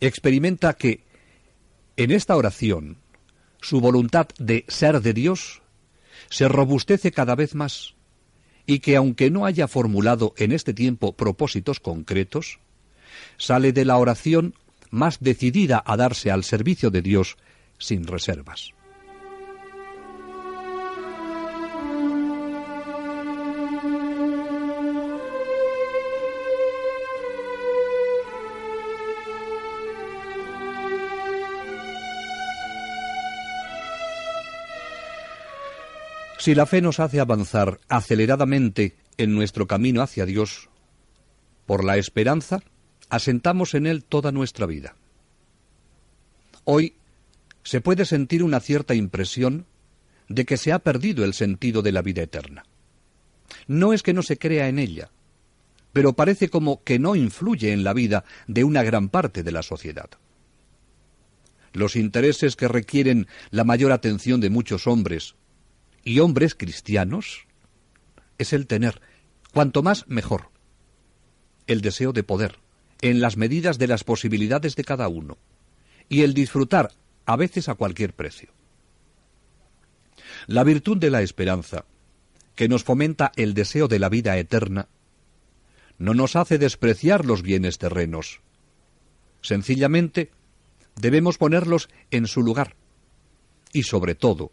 experimenta 0.00 0.74
que 0.74 1.04
en 1.96 2.10
esta 2.10 2.36
oración 2.36 2.98
su 3.60 3.80
voluntad 3.80 4.28
de 4.38 4.64
ser 4.68 5.00
de 5.00 5.12
Dios 5.12 5.62
se 6.30 6.48
robustece 6.48 7.12
cada 7.12 7.34
vez 7.34 7.54
más 7.54 7.94
y 8.66 8.80
que 8.80 8.96
aunque 8.96 9.30
no 9.30 9.46
haya 9.46 9.66
formulado 9.66 10.34
en 10.36 10.52
este 10.52 10.74
tiempo 10.74 11.16
propósitos 11.16 11.80
concretos, 11.80 12.58
sale 13.38 13.72
de 13.72 13.84
la 13.84 13.96
oración 13.96 14.54
más 14.90 15.20
decidida 15.20 15.82
a 15.84 15.96
darse 15.96 16.30
al 16.30 16.44
servicio 16.44 16.90
de 16.90 17.02
Dios 17.02 17.36
sin 17.78 18.06
reservas. 18.06 18.72
Si 36.38 36.54
la 36.54 36.66
fe 36.66 36.80
nos 36.80 37.00
hace 37.00 37.18
avanzar 37.18 37.80
aceleradamente 37.88 38.96
en 39.16 39.34
nuestro 39.34 39.66
camino 39.66 40.02
hacia 40.02 40.24
Dios, 40.24 40.68
por 41.66 41.84
la 41.84 41.96
esperanza, 41.96 42.62
asentamos 43.10 43.74
en 43.74 43.86
él 43.86 44.04
toda 44.04 44.30
nuestra 44.30 44.64
vida. 44.64 44.94
Hoy 46.62 46.94
se 47.64 47.80
puede 47.80 48.04
sentir 48.04 48.44
una 48.44 48.60
cierta 48.60 48.94
impresión 48.94 49.66
de 50.28 50.44
que 50.44 50.56
se 50.56 50.72
ha 50.72 50.78
perdido 50.78 51.24
el 51.24 51.34
sentido 51.34 51.82
de 51.82 51.90
la 51.90 52.02
vida 52.02 52.22
eterna. 52.22 52.64
No 53.66 53.92
es 53.92 54.04
que 54.04 54.14
no 54.14 54.22
se 54.22 54.38
crea 54.38 54.68
en 54.68 54.78
ella, 54.78 55.10
pero 55.92 56.12
parece 56.12 56.48
como 56.48 56.84
que 56.84 57.00
no 57.00 57.16
influye 57.16 57.72
en 57.72 57.82
la 57.82 57.94
vida 57.94 58.24
de 58.46 58.62
una 58.62 58.84
gran 58.84 59.08
parte 59.08 59.42
de 59.42 59.50
la 59.50 59.62
sociedad. 59.62 60.10
Los 61.72 61.96
intereses 61.96 62.54
que 62.54 62.68
requieren 62.68 63.26
la 63.50 63.64
mayor 63.64 63.90
atención 63.90 64.40
de 64.40 64.50
muchos 64.50 64.86
hombres, 64.86 65.34
y 66.04 66.20
hombres 66.20 66.54
cristianos, 66.54 67.46
es 68.38 68.52
el 68.52 68.66
tener, 68.66 69.00
cuanto 69.52 69.82
más 69.82 70.06
mejor, 70.08 70.50
el 71.66 71.80
deseo 71.80 72.12
de 72.12 72.22
poder, 72.22 72.58
en 73.00 73.20
las 73.20 73.36
medidas 73.36 73.78
de 73.78 73.86
las 73.86 74.04
posibilidades 74.04 74.76
de 74.76 74.84
cada 74.84 75.08
uno 75.08 75.38
y 76.08 76.22
el 76.22 76.34
disfrutar 76.34 76.92
a 77.26 77.36
veces 77.36 77.68
a 77.68 77.74
cualquier 77.74 78.14
precio. 78.14 78.50
La 80.46 80.64
virtud 80.64 80.96
de 80.96 81.10
la 81.10 81.22
esperanza, 81.22 81.84
que 82.54 82.68
nos 82.68 82.84
fomenta 82.84 83.32
el 83.36 83.54
deseo 83.54 83.88
de 83.88 83.98
la 83.98 84.08
vida 84.08 84.36
eterna, 84.38 84.88
no 85.98 86.14
nos 86.14 86.36
hace 86.36 86.58
despreciar 86.58 87.24
los 87.24 87.42
bienes 87.42 87.78
terrenos. 87.78 88.40
Sencillamente, 89.42 90.30
debemos 90.96 91.38
ponerlos 91.38 91.88
en 92.10 92.26
su 92.26 92.42
lugar 92.42 92.76
y, 93.72 93.82
sobre 93.82 94.14
todo, 94.14 94.52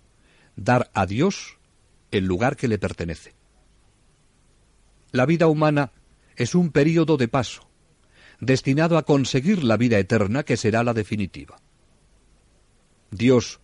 dar 0.56 0.90
a 0.94 1.06
Dios 1.06 1.58
el 2.12 2.26
lugar 2.26 2.56
que 2.56 2.68
le 2.68 2.78
pertenece. 2.78 3.34
La 5.12 5.26
vida 5.26 5.48
humana 5.48 5.92
es 6.36 6.56
un 6.56 6.72
período 6.72 7.18
de 7.18 7.28
paso, 7.28 7.68
destinado 8.40 8.98
a 8.98 9.04
conseguir 9.04 9.64
la 9.64 9.78
vida 9.78 9.98
eterna 9.98 10.44
que 10.44 10.58
será 10.58 10.84
la 10.84 10.94
definitiva. 10.94 11.58
Dios 13.12 13.60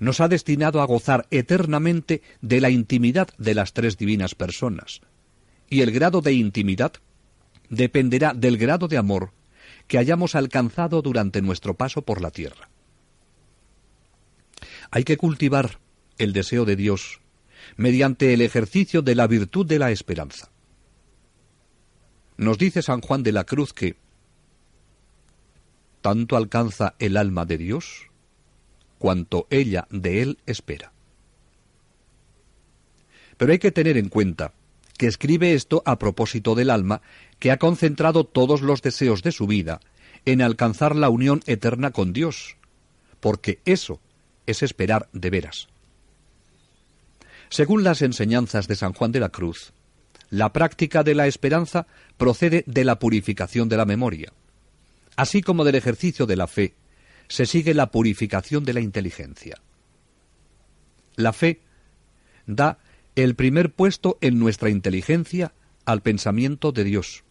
nos 0.00 0.20
ha 0.20 0.28
destinado 0.28 0.80
a 0.80 0.86
gozar 0.86 1.26
eternamente 1.30 2.22
de 2.40 2.60
la 2.60 2.70
intimidad 2.70 3.28
de 3.38 3.54
las 3.54 3.72
tres 3.72 3.98
divinas 3.98 4.34
personas, 4.34 5.02
y 5.68 5.82
el 5.82 5.90
grado 5.92 6.20
de 6.20 6.32
intimidad 6.32 6.92
dependerá 7.68 8.32
del 8.34 8.56
grado 8.56 8.88
de 8.88 8.96
amor 8.96 9.32
que 9.86 9.98
hayamos 9.98 10.34
alcanzado 10.34 11.02
durante 11.02 11.42
nuestro 11.42 11.74
paso 11.74 12.02
por 12.02 12.20
la 12.20 12.30
tierra. 12.30 12.70
Hay 14.90 15.04
que 15.04 15.16
cultivar 15.16 15.78
el 16.18 16.32
deseo 16.32 16.64
de 16.64 16.76
Dios 16.76 17.20
mediante 17.76 18.34
el 18.34 18.42
ejercicio 18.42 19.02
de 19.02 19.14
la 19.14 19.26
virtud 19.26 19.66
de 19.66 19.78
la 19.78 19.90
esperanza. 19.90 20.50
Nos 22.36 22.58
dice 22.58 22.82
San 22.82 23.00
Juan 23.00 23.22
de 23.22 23.32
la 23.32 23.44
Cruz 23.44 23.72
que 23.72 23.96
tanto 26.00 26.36
alcanza 26.36 26.94
el 26.98 27.16
alma 27.16 27.46
de 27.46 27.56
Dios 27.56 28.10
cuanto 28.98 29.46
ella 29.50 29.86
de 29.90 30.22
él 30.22 30.38
espera. 30.46 30.92
Pero 33.36 33.52
hay 33.52 33.58
que 33.58 33.72
tener 33.72 33.96
en 33.96 34.08
cuenta 34.08 34.52
que 34.98 35.06
escribe 35.06 35.54
esto 35.54 35.82
a 35.86 35.98
propósito 35.98 36.54
del 36.54 36.70
alma 36.70 37.02
que 37.38 37.50
ha 37.50 37.58
concentrado 37.58 38.24
todos 38.24 38.62
los 38.62 38.82
deseos 38.82 39.22
de 39.22 39.32
su 39.32 39.46
vida 39.46 39.80
en 40.24 40.40
alcanzar 40.40 40.94
la 40.96 41.10
unión 41.10 41.40
eterna 41.46 41.90
con 41.90 42.12
Dios, 42.12 42.56
porque 43.20 43.60
eso 43.64 44.00
es 44.46 44.62
esperar 44.62 45.08
de 45.12 45.30
veras. 45.30 45.68
Según 47.54 47.84
las 47.84 48.02
enseñanzas 48.02 48.66
de 48.66 48.74
San 48.74 48.94
Juan 48.94 49.12
de 49.12 49.20
la 49.20 49.28
Cruz, 49.28 49.72
la 50.28 50.52
práctica 50.52 51.04
de 51.04 51.14
la 51.14 51.28
esperanza 51.28 51.86
procede 52.16 52.64
de 52.66 52.84
la 52.84 52.98
purificación 52.98 53.68
de 53.68 53.76
la 53.76 53.84
memoria 53.84 54.32
así 55.16 55.42
como 55.42 55.64
del 55.64 55.74
ejercicio 55.74 56.26
de 56.26 56.36
la 56.36 56.46
fe, 56.46 56.74
se 57.28 57.46
sigue 57.46 57.74
la 57.74 57.90
purificación 57.90 58.64
de 58.64 58.74
la 58.74 58.80
inteligencia. 58.80 59.60
La 61.16 61.32
fe 61.32 61.60
da 62.46 62.78
el 63.14 63.34
primer 63.34 63.72
puesto 63.72 64.18
en 64.20 64.38
nuestra 64.38 64.70
inteligencia 64.70 65.52
al 65.84 66.02
pensamiento 66.02 66.72
de 66.72 66.84
Dios. 66.84 67.24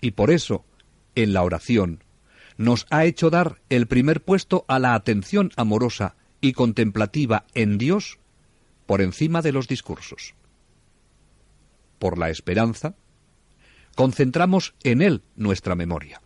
Y 0.00 0.12
por 0.12 0.30
eso, 0.30 0.64
en 1.14 1.32
la 1.32 1.42
oración, 1.42 2.02
nos 2.56 2.86
ha 2.90 3.04
hecho 3.04 3.30
dar 3.30 3.60
el 3.68 3.86
primer 3.86 4.22
puesto 4.22 4.64
a 4.68 4.78
la 4.78 4.94
atención 4.94 5.52
amorosa 5.56 6.16
y 6.40 6.52
contemplativa 6.52 7.46
en 7.54 7.78
Dios 7.78 8.18
por 8.86 9.02
encima 9.02 9.42
de 9.42 9.52
los 9.52 9.68
discursos. 9.68 10.34
Por 11.98 12.18
la 12.18 12.30
esperanza, 12.30 12.94
concentramos 13.94 14.74
en 14.82 15.02
Él 15.02 15.22
nuestra 15.34 15.74
memoria. 15.74 16.20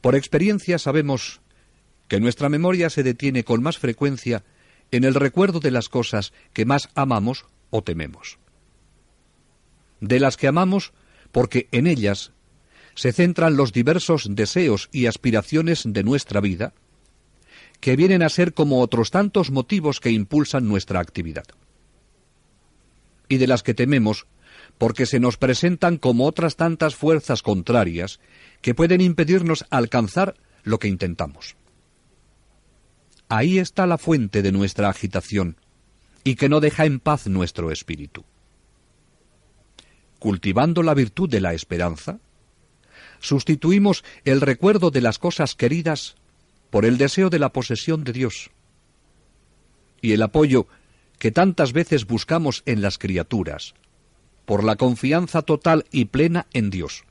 Por 0.00 0.14
experiencia 0.14 0.78
sabemos 0.78 1.40
que 2.08 2.20
nuestra 2.20 2.48
memoria 2.48 2.90
se 2.90 3.02
detiene 3.02 3.44
con 3.44 3.62
más 3.62 3.78
frecuencia 3.78 4.44
en 4.90 5.04
el 5.04 5.14
recuerdo 5.14 5.60
de 5.60 5.70
las 5.70 5.88
cosas 5.88 6.32
que 6.52 6.64
más 6.64 6.88
amamos 6.94 7.44
o 7.70 7.82
tememos. 7.82 8.38
De 10.00 10.20
las 10.20 10.36
que 10.36 10.48
amamos 10.48 10.92
porque 11.32 11.68
en 11.72 11.86
ellas 11.86 12.32
se 12.94 13.12
centran 13.12 13.56
los 13.56 13.72
diversos 13.72 14.26
deseos 14.30 14.88
y 14.90 15.06
aspiraciones 15.06 15.82
de 15.86 16.02
nuestra 16.02 16.40
vida, 16.40 16.72
que 17.80 17.96
vienen 17.96 18.22
a 18.22 18.28
ser 18.28 18.54
como 18.54 18.80
otros 18.80 19.10
tantos 19.10 19.50
motivos 19.50 20.00
que 20.00 20.10
impulsan 20.10 20.68
nuestra 20.68 21.00
actividad. 21.00 21.44
Y 23.28 23.36
de 23.38 23.46
las 23.46 23.62
que 23.62 23.74
tememos 23.74 24.26
porque 24.78 25.06
se 25.06 25.20
nos 25.20 25.36
presentan 25.36 25.98
como 25.98 26.26
otras 26.26 26.56
tantas 26.56 26.94
fuerzas 26.94 27.42
contrarias 27.42 28.20
que 28.62 28.74
pueden 28.74 29.00
impedirnos 29.00 29.66
alcanzar 29.70 30.34
lo 30.62 30.78
que 30.78 30.88
intentamos. 30.88 31.56
Ahí 33.28 33.58
está 33.58 33.86
la 33.86 33.98
fuente 33.98 34.42
de 34.42 34.52
nuestra 34.52 34.88
agitación 34.88 35.56
y 36.24 36.36
que 36.36 36.48
no 36.48 36.60
deja 36.60 36.86
en 36.86 37.00
paz 37.00 37.26
nuestro 37.26 37.70
espíritu. 37.70 38.24
Cultivando 40.18 40.82
la 40.82 40.94
virtud 40.94 41.28
de 41.28 41.40
la 41.40 41.54
esperanza, 41.54 42.18
sustituimos 43.20 44.04
el 44.24 44.40
recuerdo 44.40 44.90
de 44.90 45.00
las 45.00 45.18
cosas 45.18 45.54
queridas 45.54 46.16
por 46.70 46.84
el 46.84 46.98
deseo 46.98 47.30
de 47.30 47.38
la 47.38 47.52
posesión 47.52 48.04
de 48.04 48.12
Dios. 48.12 48.50
Y 50.00 50.12
el 50.12 50.22
apoyo 50.22 50.66
que 51.18 51.30
tantas 51.30 51.72
veces 51.72 52.06
buscamos 52.06 52.62
en 52.66 52.82
las 52.82 52.98
criaturas, 52.98 53.74
por 54.44 54.64
la 54.64 54.76
confianza 54.76 55.42
total 55.42 55.84
y 55.90 56.06
plena 56.06 56.46
en 56.52 56.70
Dios. 56.70 57.04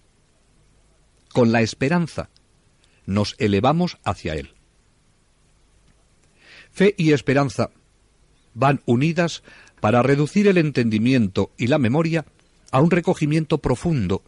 Con 1.34 1.52
la 1.52 1.62
esperanza 1.62 2.30
nos 3.06 3.36
elevamos 3.38 3.98
hacia 4.04 4.36
Él. 4.36 4.54
Fe 6.72 6.96
y 6.98 7.12
esperanza 7.12 7.72
van 8.54 8.82
unidas 8.86 9.44
para 9.80 10.02
reducir 10.02 10.48
el 10.48 10.58
entendimiento 10.58 11.52
y 11.58 11.68
la 11.68 11.78
memoria 11.78 12.26
a 12.72 12.82
un 12.82 12.92
recogimiento 12.92 13.60
profundo 13.60 14.24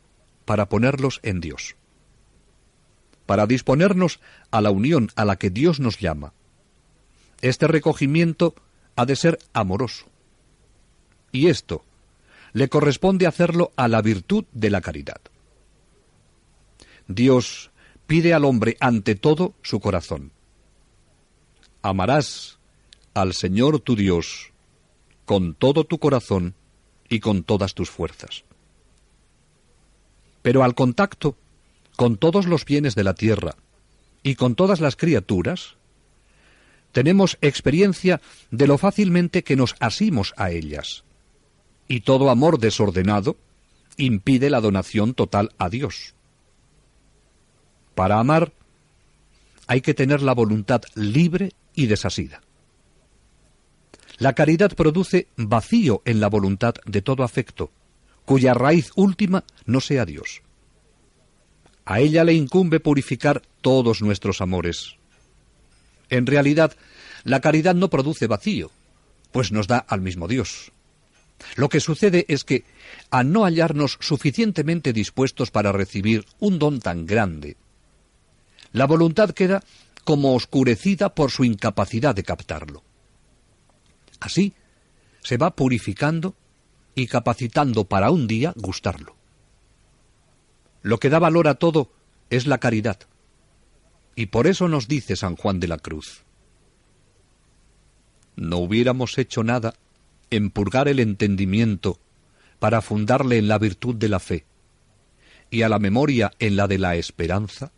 para 0.46 0.70
ponerlos 0.70 1.20
en 1.24 1.40
Dios. 1.42 1.76
Para 3.30 3.46
disponernos 3.46 4.20
a 4.50 4.60
la 4.60 4.72
unión 4.72 5.12
a 5.16 5.24
la 5.24 5.36
que 5.36 5.52
Dios 5.52 5.80
nos 5.80 6.00
llama. 6.00 6.34
Este 7.42 7.68
recogimiento 7.68 8.56
ha 8.96 9.06
de 9.06 9.16
ser 9.16 9.38
amoroso. 9.54 10.08
Y 11.32 11.50
esto 11.50 11.86
le 12.54 12.70
corresponde 12.70 13.28
hacerlo 13.28 13.72
a 13.76 13.88
la 13.88 14.02
virtud 14.02 14.46
de 14.52 14.72
la 14.72 14.82
caridad. 14.82 15.22
Dios 17.08 17.70
pide 18.08 18.34
al 18.34 18.46
hombre 18.46 18.78
ante 18.80 19.14
todo 19.14 19.54
su 19.62 19.80
corazón. 19.80 20.32
Amarás 21.84 22.58
al 23.14 23.36
Señor 23.36 23.80
tu 23.80 23.96
Dios 23.96 24.54
con 25.26 25.54
todo 25.54 25.84
tu 25.84 26.00
corazón 26.00 26.56
y 27.08 27.20
con 27.20 27.44
todas 27.44 27.76
tus 27.76 27.92
fuerzas. 27.92 28.44
Pero 30.42 30.64
al 30.64 30.74
contacto 30.74 31.36
con 32.00 32.16
todos 32.16 32.46
los 32.46 32.64
bienes 32.64 32.96
de 32.96 33.04
la 33.04 33.14
tierra 33.14 33.58
y 34.24 34.36
con 34.36 34.56
todas 34.56 34.80
las 34.80 34.96
criaturas, 34.96 35.76
tenemos 36.94 37.38
experiencia 37.42 38.22
de 38.52 38.68
lo 38.68 38.78
fácilmente 38.78 39.44
que 39.44 39.58
nos 39.58 39.76
asimos 39.82 40.34
a 40.38 40.50
ellas, 40.50 41.04
y 41.90 42.00
todo 42.00 42.30
amor 42.30 42.58
desordenado 42.58 43.36
impide 43.98 44.50
la 44.50 44.62
donación 44.62 45.14
total 45.14 45.52
a 45.58 45.68
Dios. 45.68 46.16
Para 47.96 48.18
amar 48.18 48.54
hay 49.68 49.82
que 49.82 49.94
tener 49.94 50.22
la 50.22 50.34
voluntad 50.34 50.84
libre 50.96 51.52
y 51.76 51.88
desasida. 51.88 52.40
La 54.20 54.32
caridad 54.32 54.74
produce 54.74 55.28
vacío 55.36 56.02
en 56.06 56.22
la 56.22 56.30
voluntad 56.30 56.76
de 56.86 57.02
todo 57.02 57.26
afecto, 57.26 57.72
cuya 58.24 58.54
raíz 58.54 58.94
última 58.96 59.44
no 59.66 59.82
sea 59.82 60.06
Dios. 60.06 60.44
A 61.90 62.02
ella 62.02 62.24
le 62.24 62.34
incumbe 62.34 62.80
purificar 62.80 63.42
todos 63.62 64.04
nuestros 64.04 64.42
amores. 64.42 64.98
En 66.12 66.28
realidad, 66.28 66.78
la 67.24 67.42
caridad 67.42 67.74
no 67.74 67.90
produce 67.90 68.28
vacío, 68.28 68.70
pues 69.32 69.52
nos 69.52 69.66
da 69.66 69.80
al 69.80 70.00
mismo 70.00 70.28
Dios. 70.28 70.72
Lo 71.56 71.68
que 71.68 71.80
sucede 71.80 72.26
es 72.28 72.44
que, 72.44 72.64
al 73.10 73.32
no 73.32 73.44
hallarnos 73.44 73.98
suficientemente 74.02 74.94
dispuestos 74.94 75.50
para 75.50 75.72
recibir 75.72 76.26
un 76.40 76.60
don 76.60 76.80
tan 76.80 77.08
grande, 77.08 77.58
la 78.72 78.86
voluntad 78.86 79.32
queda 79.32 79.64
como 80.04 80.36
oscurecida 80.36 81.16
por 81.16 81.32
su 81.32 81.44
incapacidad 81.44 82.14
de 82.14 82.22
captarlo. 82.22 82.84
Así 84.20 84.54
se 85.24 85.38
va 85.38 85.56
purificando 85.56 86.36
y 86.94 87.08
capacitando 87.08 87.86
para 87.86 88.12
un 88.12 88.28
día 88.28 88.54
gustarlo. 88.56 89.19
Lo 90.82 91.00
que 91.00 91.10
da 91.10 91.20
valor 91.20 91.48
a 91.48 91.56
todo 91.56 91.92
es 92.30 92.48
la 92.48 92.60
caridad. 92.60 93.00
Y 94.16 94.28
por 94.28 94.48
eso 94.48 94.68
nos 94.68 94.88
dice 94.88 95.16
San 95.16 95.36
Juan 95.36 95.60
de 95.60 95.68
la 95.68 95.78
Cruz, 95.78 96.24
no 98.36 98.58
hubiéramos 98.58 99.18
hecho 99.18 99.44
nada 99.44 99.76
en 100.30 100.50
purgar 100.50 100.88
el 100.88 101.00
entendimiento 101.00 102.00
para 102.60 102.82
fundarle 102.82 103.38
en 103.38 103.48
la 103.48 103.58
virtud 103.58 103.96
de 103.96 104.10
la 104.10 104.20
fe 104.20 104.46
y 105.52 105.64
a 105.64 105.70
la 105.70 105.80
memoria 105.80 106.32
en 106.40 106.56
la 106.56 106.68
de 106.68 106.78
la 106.78 106.96
esperanza, 106.96 107.72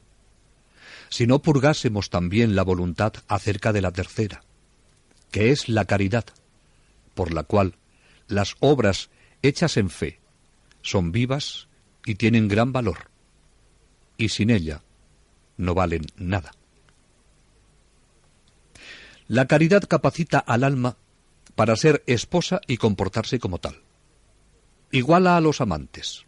si 1.10 1.28
no 1.28 1.42
purgásemos 1.42 2.10
también 2.10 2.56
la 2.56 2.64
voluntad 2.64 3.14
acerca 3.28 3.74
de 3.74 3.82
la 3.82 3.92
tercera, 3.92 4.44
que 5.32 5.52
es 5.52 5.70
la 5.70 5.86
caridad, 5.86 6.26
por 7.16 7.34
la 7.34 7.44
cual 7.44 7.76
las 8.28 8.56
obras 8.60 9.10
hechas 9.42 9.78
en 9.78 9.90
fe 9.90 10.20
son 10.82 11.12
vivas 11.12 11.68
y 12.06 12.16
tienen 12.16 12.48
gran 12.48 12.72
valor, 12.72 13.10
y 14.18 14.30
sin 14.30 14.50
ella 14.50 14.82
no 15.58 15.74
valen 15.74 16.06
nada. 16.18 16.52
La 19.28 19.48
caridad 19.48 19.84
capacita 19.84 20.40
al 20.40 20.64
alma 20.64 20.98
para 21.56 21.76
ser 21.76 22.04
esposa 22.08 22.62
y 22.68 22.78
comportarse 22.78 23.40
como 23.40 23.60
tal. 23.60 23.82
Iguala 24.92 25.38
a 25.38 25.42
los 25.42 25.62
amantes. 25.62 26.26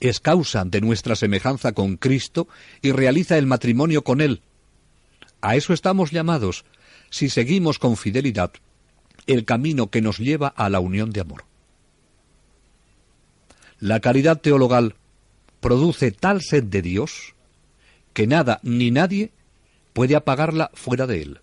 Es 0.00 0.20
causa 0.20 0.64
de 0.64 0.80
nuestra 0.80 1.16
semejanza 1.16 1.72
con 1.72 1.96
Cristo 1.96 2.48
y 2.82 2.92
realiza 2.92 3.38
el 3.38 3.46
matrimonio 3.46 4.04
con 4.04 4.20
Él. 4.20 4.42
A 5.40 5.56
eso 5.56 5.72
estamos 5.72 6.10
llamados 6.10 6.64
si 7.10 7.30
seguimos 7.30 7.78
con 7.78 7.96
fidelidad 7.96 8.52
el 9.26 9.44
camino 9.44 9.90
que 9.90 10.02
nos 10.02 10.18
lleva 10.18 10.48
a 10.48 10.68
la 10.70 10.80
unión 10.80 11.10
de 11.10 11.20
amor. 11.20 11.44
La 13.80 14.00
caridad 14.00 14.40
teologal 14.40 14.96
produce 15.60 16.10
tal 16.10 16.42
sed 16.42 16.64
de 16.64 16.82
Dios 16.82 17.34
que 18.12 18.26
nada 18.26 18.60
ni 18.62 18.90
nadie 18.90 19.32
puede 19.92 20.16
apagarla 20.16 20.70
fuera 20.74 21.06
de 21.06 21.22
él. 21.22 21.40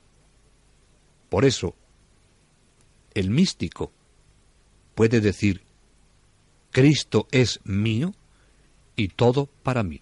Por 1.30 1.45
eso, 1.45 1.76
el 3.13 3.30
místico 3.30 3.91
puede 4.93 5.21
decir, 5.21 5.63
Cristo 6.71 7.28
es 7.32 7.62
mío 7.63 8.13
y 8.95 9.08
todo 9.10 9.48
para 9.63 9.84
mí. 9.84 10.02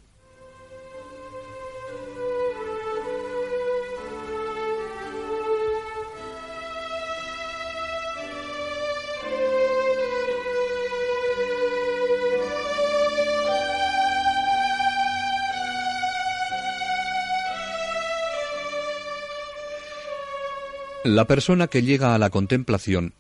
La 21.04 21.26
persona 21.26 21.68
que 21.68 21.82
llega 21.82 22.16
a 22.16 22.18
la 22.18 22.30
contemplación 22.30 23.14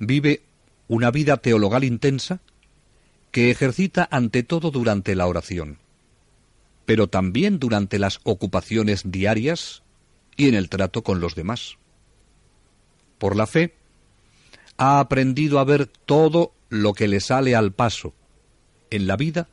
vive 0.00 0.42
una 0.88 1.12
vida 1.12 1.36
teologal 1.36 1.84
intensa 1.84 2.40
que 3.30 3.52
ejercita 3.52 4.08
ante 4.10 4.42
todo 4.42 4.72
durante 4.72 5.14
la 5.14 5.28
oración, 5.28 5.78
pero 6.84 7.06
también 7.06 7.60
durante 7.60 8.00
las 8.00 8.18
ocupaciones 8.24 9.02
diarias 9.04 9.84
y 10.36 10.48
en 10.48 10.56
el 10.56 10.68
trato 10.68 11.04
con 11.04 11.20
los 11.20 11.36
demás. 11.36 11.76
Por 13.18 13.36
la 13.36 13.46
fe, 13.46 13.74
ha 14.76 14.98
aprendido 14.98 15.60
a 15.60 15.64
ver 15.64 15.86
todo 15.86 16.52
lo 16.70 16.92
que 16.92 17.06
le 17.06 17.20
sale 17.20 17.54
al 17.54 17.72
paso 17.72 18.14
en 18.90 19.06
la 19.06 19.16
vida, 19.16 19.48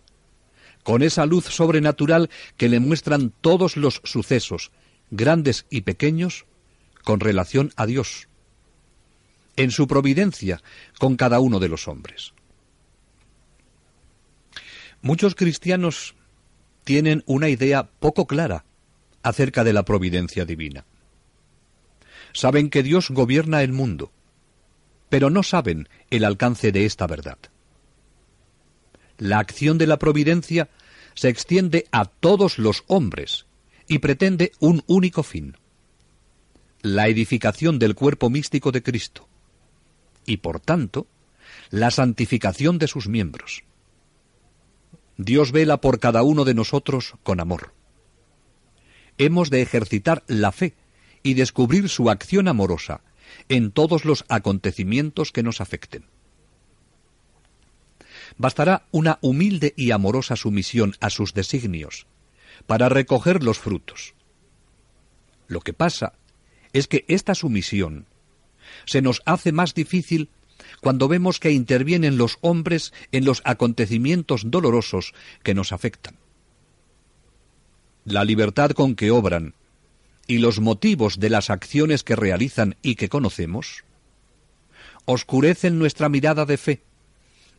con 0.82 1.04
esa 1.04 1.28
luz 1.28 1.46
sobrenatural 1.46 2.32
que 2.58 2.68
le 2.68 2.80
muestran 2.80 3.32
todos 3.42 3.78
los 3.78 4.02
sucesos, 4.06 4.72
grandes 5.12 5.68
y 5.70 5.82
pequeños, 5.82 6.46
con 7.06 7.22
relación 7.22 7.72
a 7.78 7.86
Dios, 7.86 8.28
en 9.56 9.72
su 9.72 9.88
providencia 9.88 10.62
con 11.00 11.16
cada 11.16 11.40
uno 11.40 11.62
de 11.62 11.70
los 11.70 11.88
hombres. 11.88 12.34
Muchos 15.02 15.36
cristianos 15.36 16.16
tienen 16.84 17.24
una 17.28 17.48
idea 17.48 17.90
poco 18.00 18.26
clara 18.28 18.66
acerca 19.24 19.64
de 19.64 19.72
la 19.72 19.86
providencia 19.86 20.46
divina. 20.46 20.86
Saben 22.34 22.70
que 22.70 22.84
Dios 22.84 23.12
gobierna 23.12 23.62
el 23.62 23.72
mundo, 23.72 24.12
pero 25.08 25.30
no 25.30 25.44
saben 25.44 25.88
el 26.10 26.26
alcance 26.26 26.72
de 26.72 26.86
esta 26.86 27.08
verdad. 27.08 27.38
La 29.18 29.40
acción 29.40 29.78
de 29.78 29.88
la 29.88 30.00
providencia 30.00 30.70
se 31.14 31.30
extiende 31.30 31.86
a 31.92 32.06
todos 32.06 32.58
los 32.58 32.84
hombres 32.88 33.46
y 33.88 34.00
pretende 34.00 34.52
un 34.60 34.84
único 34.88 35.22
fin, 35.24 35.56
la 36.86 37.08
edificación 37.08 37.80
del 37.80 37.96
cuerpo 37.96 38.30
místico 38.30 38.72
de 38.72 38.84
Cristo, 38.84 39.28
y 40.24 40.38
por 40.38 40.60
tanto, 40.60 41.08
la 41.72 41.90
santificación 41.90 42.78
de 42.78 42.88
sus 42.88 43.08
miembros. 43.08 43.64
Dios 45.18 45.52
vela 45.52 45.82
por 45.82 46.00
cada 46.00 46.22
uno 46.22 46.46
de 46.46 46.54
nosotros 46.54 47.16
con 47.24 47.40
amor. 47.40 47.74
Hemos 49.18 49.50
de 49.50 49.64
ejercitar 49.64 50.24
la 50.28 50.52
fe 50.52 50.76
y 51.24 51.34
descubrir 51.34 51.90
su 51.90 52.12
acción 52.12 52.48
amorosa 52.48 53.02
en 53.50 53.72
todos 53.72 54.06
los 54.06 54.24
acontecimientos 54.30 55.32
que 55.32 55.42
nos 55.42 55.62
afecten. 55.62 56.06
Bastará 58.38 58.86
una 58.92 59.18
humilde 59.22 59.74
y 59.76 59.90
amorosa 59.90 60.36
sumisión 60.36 60.94
a 61.00 61.10
sus 61.10 61.34
designios 61.34 62.06
para 62.68 62.90
recoger 62.90 63.42
los 63.42 63.58
frutos. 63.58 64.14
Lo 65.48 65.62
que 65.62 65.74
pasa 65.74 66.14
es 66.76 66.90
que 66.90 67.06
esta 67.08 67.36
sumisión 67.36 68.06
se 68.86 69.02
nos 69.02 69.22
hace 69.26 69.54
más 69.54 69.74
difícil 69.74 70.28
cuando 70.82 71.08
vemos 71.08 71.40
que 71.40 71.52
intervienen 71.52 72.18
los 72.18 72.38
hombres 72.42 72.92
en 73.14 73.24
los 73.24 73.42
acontecimientos 73.46 74.52
dolorosos 74.52 75.14
que 75.42 75.54
nos 75.54 75.72
afectan. 75.72 76.18
La 78.04 78.26
libertad 78.26 78.72
con 78.72 78.96
que 78.96 79.10
obran 79.10 79.54
y 80.28 80.40
los 80.40 80.60
motivos 80.60 81.18
de 81.18 81.30
las 81.30 81.50
acciones 81.50 82.04
que 82.04 82.18
realizan 82.18 82.76
y 82.82 82.96
que 82.96 83.08
conocemos 83.08 83.86
oscurecen 85.06 85.80
nuestra 85.80 86.10
mirada 86.10 86.46
de 86.46 86.58
fe 86.58 86.82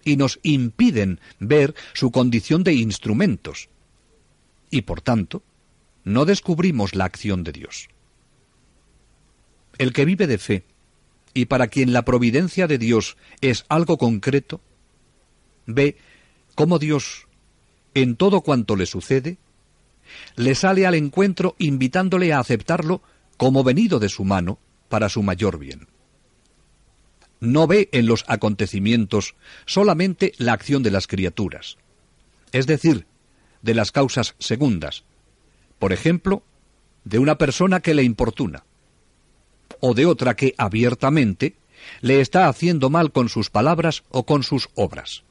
y 0.04 0.18
nos 0.18 0.40
impiden 0.42 1.20
ver 1.38 1.74
su 1.94 2.10
condición 2.10 2.64
de 2.64 2.74
instrumentos 2.74 3.70
y 4.70 4.82
por 4.82 5.00
tanto 5.00 5.42
no 6.04 6.26
descubrimos 6.26 6.94
la 6.94 7.06
acción 7.06 7.44
de 7.44 7.52
Dios. 7.52 7.88
El 9.78 9.92
que 9.92 10.04
vive 10.04 10.26
de 10.26 10.38
fe 10.38 10.64
y 11.34 11.46
para 11.46 11.68
quien 11.68 11.92
la 11.92 12.04
providencia 12.04 12.66
de 12.66 12.78
Dios 12.78 13.16
es 13.40 13.66
algo 13.68 13.98
concreto, 13.98 14.60
ve 15.66 15.96
cómo 16.54 16.78
Dios, 16.78 17.26
en 17.94 18.16
todo 18.16 18.40
cuanto 18.40 18.74
le 18.74 18.86
sucede, 18.86 19.36
le 20.36 20.54
sale 20.54 20.86
al 20.86 20.94
encuentro 20.94 21.54
invitándole 21.58 22.32
a 22.32 22.38
aceptarlo 22.38 23.02
como 23.36 23.64
venido 23.64 23.98
de 23.98 24.08
su 24.08 24.24
mano 24.24 24.58
para 24.88 25.08
su 25.08 25.22
mayor 25.22 25.58
bien. 25.58 25.88
No 27.40 27.66
ve 27.66 27.90
en 27.92 28.06
los 28.06 28.24
acontecimientos 28.28 29.34
solamente 29.66 30.32
la 30.38 30.54
acción 30.54 30.82
de 30.82 30.90
las 30.90 31.06
criaturas, 31.06 31.76
es 32.52 32.66
decir, 32.66 33.06
de 33.60 33.74
las 33.74 33.92
causas 33.92 34.36
segundas, 34.38 35.04
por 35.78 35.92
ejemplo, 35.92 36.42
de 37.04 37.18
una 37.18 37.36
persona 37.36 37.80
que 37.80 37.94
le 37.94 38.04
importuna, 38.04 38.64
o 39.80 39.94
de 39.94 40.06
otra 40.06 40.36
que 40.36 40.54
abiertamente 40.58 41.54
le 42.00 42.20
está 42.20 42.48
haciendo 42.48 42.90
mal 42.90 43.12
con 43.12 43.28
sus 43.28 43.50
palabras 43.50 44.04
o 44.10 44.24
con 44.24 44.42
sus 44.42 44.68
obras. 44.74 45.22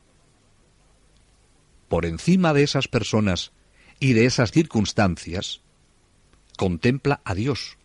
Por 1.87 2.05
encima 2.05 2.53
de 2.53 2.63
esas 2.63 2.87
personas 2.87 3.51
y 3.99 4.13
de 4.13 4.25
esas 4.25 4.51
circunstancias, 4.51 5.61
contempla 6.57 7.21
a 7.23 7.35
Dios, 7.35 7.77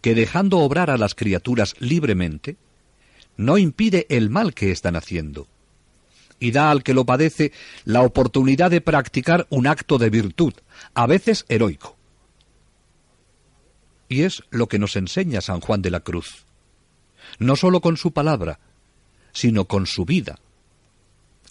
que 0.00 0.14
dejando 0.14 0.58
obrar 0.58 0.90
a 0.90 0.98
las 0.98 1.14
criaturas 1.14 1.74
libremente, 1.78 2.56
no 3.36 3.58
impide 3.58 4.06
el 4.10 4.30
mal 4.30 4.54
que 4.54 4.70
están 4.70 4.96
haciendo, 4.96 5.46
y 6.40 6.50
da 6.50 6.70
al 6.70 6.82
que 6.82 6.94
lo 6.94 7.04
padece 7.04 7.52
la 7.84 8.02
oportunidad 8.02 8.70
de 8.70 8.80
practicar 8.80 9.46
un 9.50 9.66
acto 9.66 9.98
de 9.98 10.10
virtud, 10.10 10.54
a 10.94 11.06
veces 11.06 11.44
heroico. 11.48 11.97
Y 14.08 14.22
es 14.22 14.42
lo 14.50 14.68
que 14.68 14.78
nos 14.78 14.96
enseña 14.96 15.40
San 15.40 15.60
Juan 15.60 15.82
de 15.82 15.90
la 15.90 16.00
Cruz. 16.00 16.44
No 17.38 17.56
sólo 17.56 17.80
con 17.80 17.96
su 17.96 18.12
palabra, 18.12 18.58
sino 19.32 19.66
con 19.66 19.86
su 19.86 20.04
vida. 20.04 20.38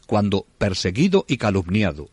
Cuando, 0.07 0.45
perseguido 0.57 1.25
y 1.27 1.37
calumniado, 1.37 2.09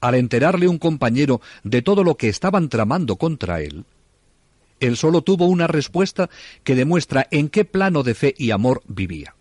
al 0.00 0.16
enterarle 0.16 0.66
un 0.66 0.78
compañero 0.78 1.40
de 1.62 1.82
todo 1.82 2.02
lo 2.02 2.16
que 2.16 2.28
estaban 2.28 2.68
tramando 2.68 3.16
contra 3.16 3.60
él, 3.60 3.84
él 4.80 4.96
solo 4.96 5.22
tuvo 5.22 5.46
una 5.46 5.68
respuesta 5.68 6.28
que 6.64 6.74
demuestra 6.74 7.28
en 7.30 7.48
qué 7.48 7.64
plano 7.64 8.02
de 8.02 8.14
fe 8.14 8.34
y 8.36 8.50
amor 8.50 8.82
vivía. 8.88 9.36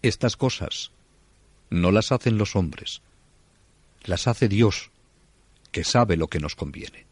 Estas 0.00 0.36
cosas 0.36 0.92
no 1.70 1.90
las 1.90 2.12
hacen 2.12 2.38
los 2.38 2.54
hombres, 2.54 3.02
las 4.04 4.28
hace 4.28 4.48
Dios, 4.48 4.90
que 5.72 5.82
sabe 5.82 6.16
lo 6.16 6.28
que 6.28 6.38
nos 6.38 6.54
conviene. 6.54 7.04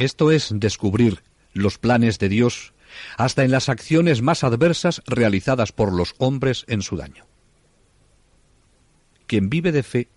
Esto 0.00 0.30
es 0.30 0.48
descubrir 0.54 1.22
los 1.52 1.76
planes 1.76 2.18
de 2.18 2.30
Dios 2.30 2.72
hasta 3.18 3.44
en 3.44 3.50
las 3.50 3.68
acciones 3.68 4.22
más 4.22 4.44
adversas 4.44 5.02
realizadas 5.06 5.72
por 5.72 5.92
los 5.92 6.14
hombres 6.16 6.64
en 6.68 6.80
su 6.80 6.96
daño. 6.96 7.26
Quien 9.26 9.50
vive 9.50 9.72
de 9.72 9.82
fe 9.82 10.08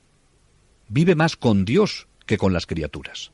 vive 0.87 1.15
más 1.15 1.35
con 1.35 1.65
Dios 1.65 2.07
que 2.25 2.37
con 2.37 2.53
las 2.53 2.65
criaturas. 2.65 3.33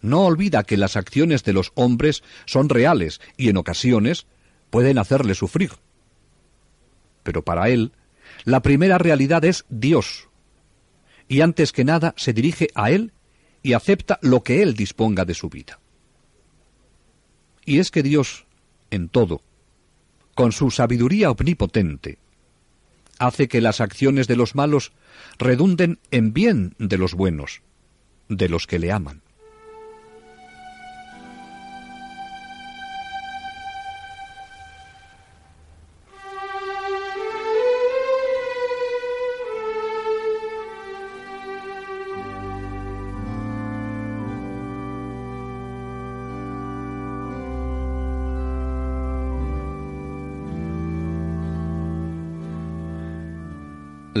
No 0.00 0.22
olvida 0.22 0.64
que 0.64 0.76
las 0.76 0.96
acciones 0.96 1.44
de 1.44 1.52
los 1.52 1.70
hombres 1.76 2.24
son 2.44 2.68
reales 2.68 3.20
y 3.36 3.48
en 3.48 3.58
ocasiones 3.58 4.26
pueden 4.70 4.98
hacerle 4.98 5.36
sufrir. 5.36 5.70
Pero 7.22 7.44
para 7.44 7.68
él, 7.68 7.92
la 8.42 8.60
primera 8.60 8.98
realidad 8.98 9.44
es 9.44 9.66
Dios, 9.68 10.28
y 11.28 11.42
antes 11.42 11.70
que 11.70 11.84
nada 11.84 12.12
se 12.16 12.32
dirige 12.32 12.70
a 12.74 12.90
Él 12.90 13.12
y 13.62 13.74
acepta 13.74 14.18
lo 14.22 14.42
que 14.42 14.62
Él 14.62 14.74
disponga 14.74 15.24
de 15.24 15.34
su 15.34 15.48
vida. 15.48 15.78
Y 17.64 17.78
es 17.78 17.90
que 17.90 18.02
Dios, 18.02 18.46
en 18.90 19.08
todo, 19.08 19.42
con 20.34 20.52
su 20.52 20.70
sabiduría 20.70 21.30
omnipotente, 21.30 22.18
hace 23.18 23.48
que 23.48 23.60
las 23.60 23.80
acciones 23.80 24.26
de 24.26 24.36
los 24.36 24.54
malos 24.54 24.92
redunden 25.38 26.00
en 26.10 26.32
bien 26.32 26.74
de 26.78 26.98
los 26.98 27.14
buenos, 27.14 27.62
de 28.28 28.48
los 28.48 28.66
que 28.66 28.78
le 28.78 28.90
aman. 28.90 29.22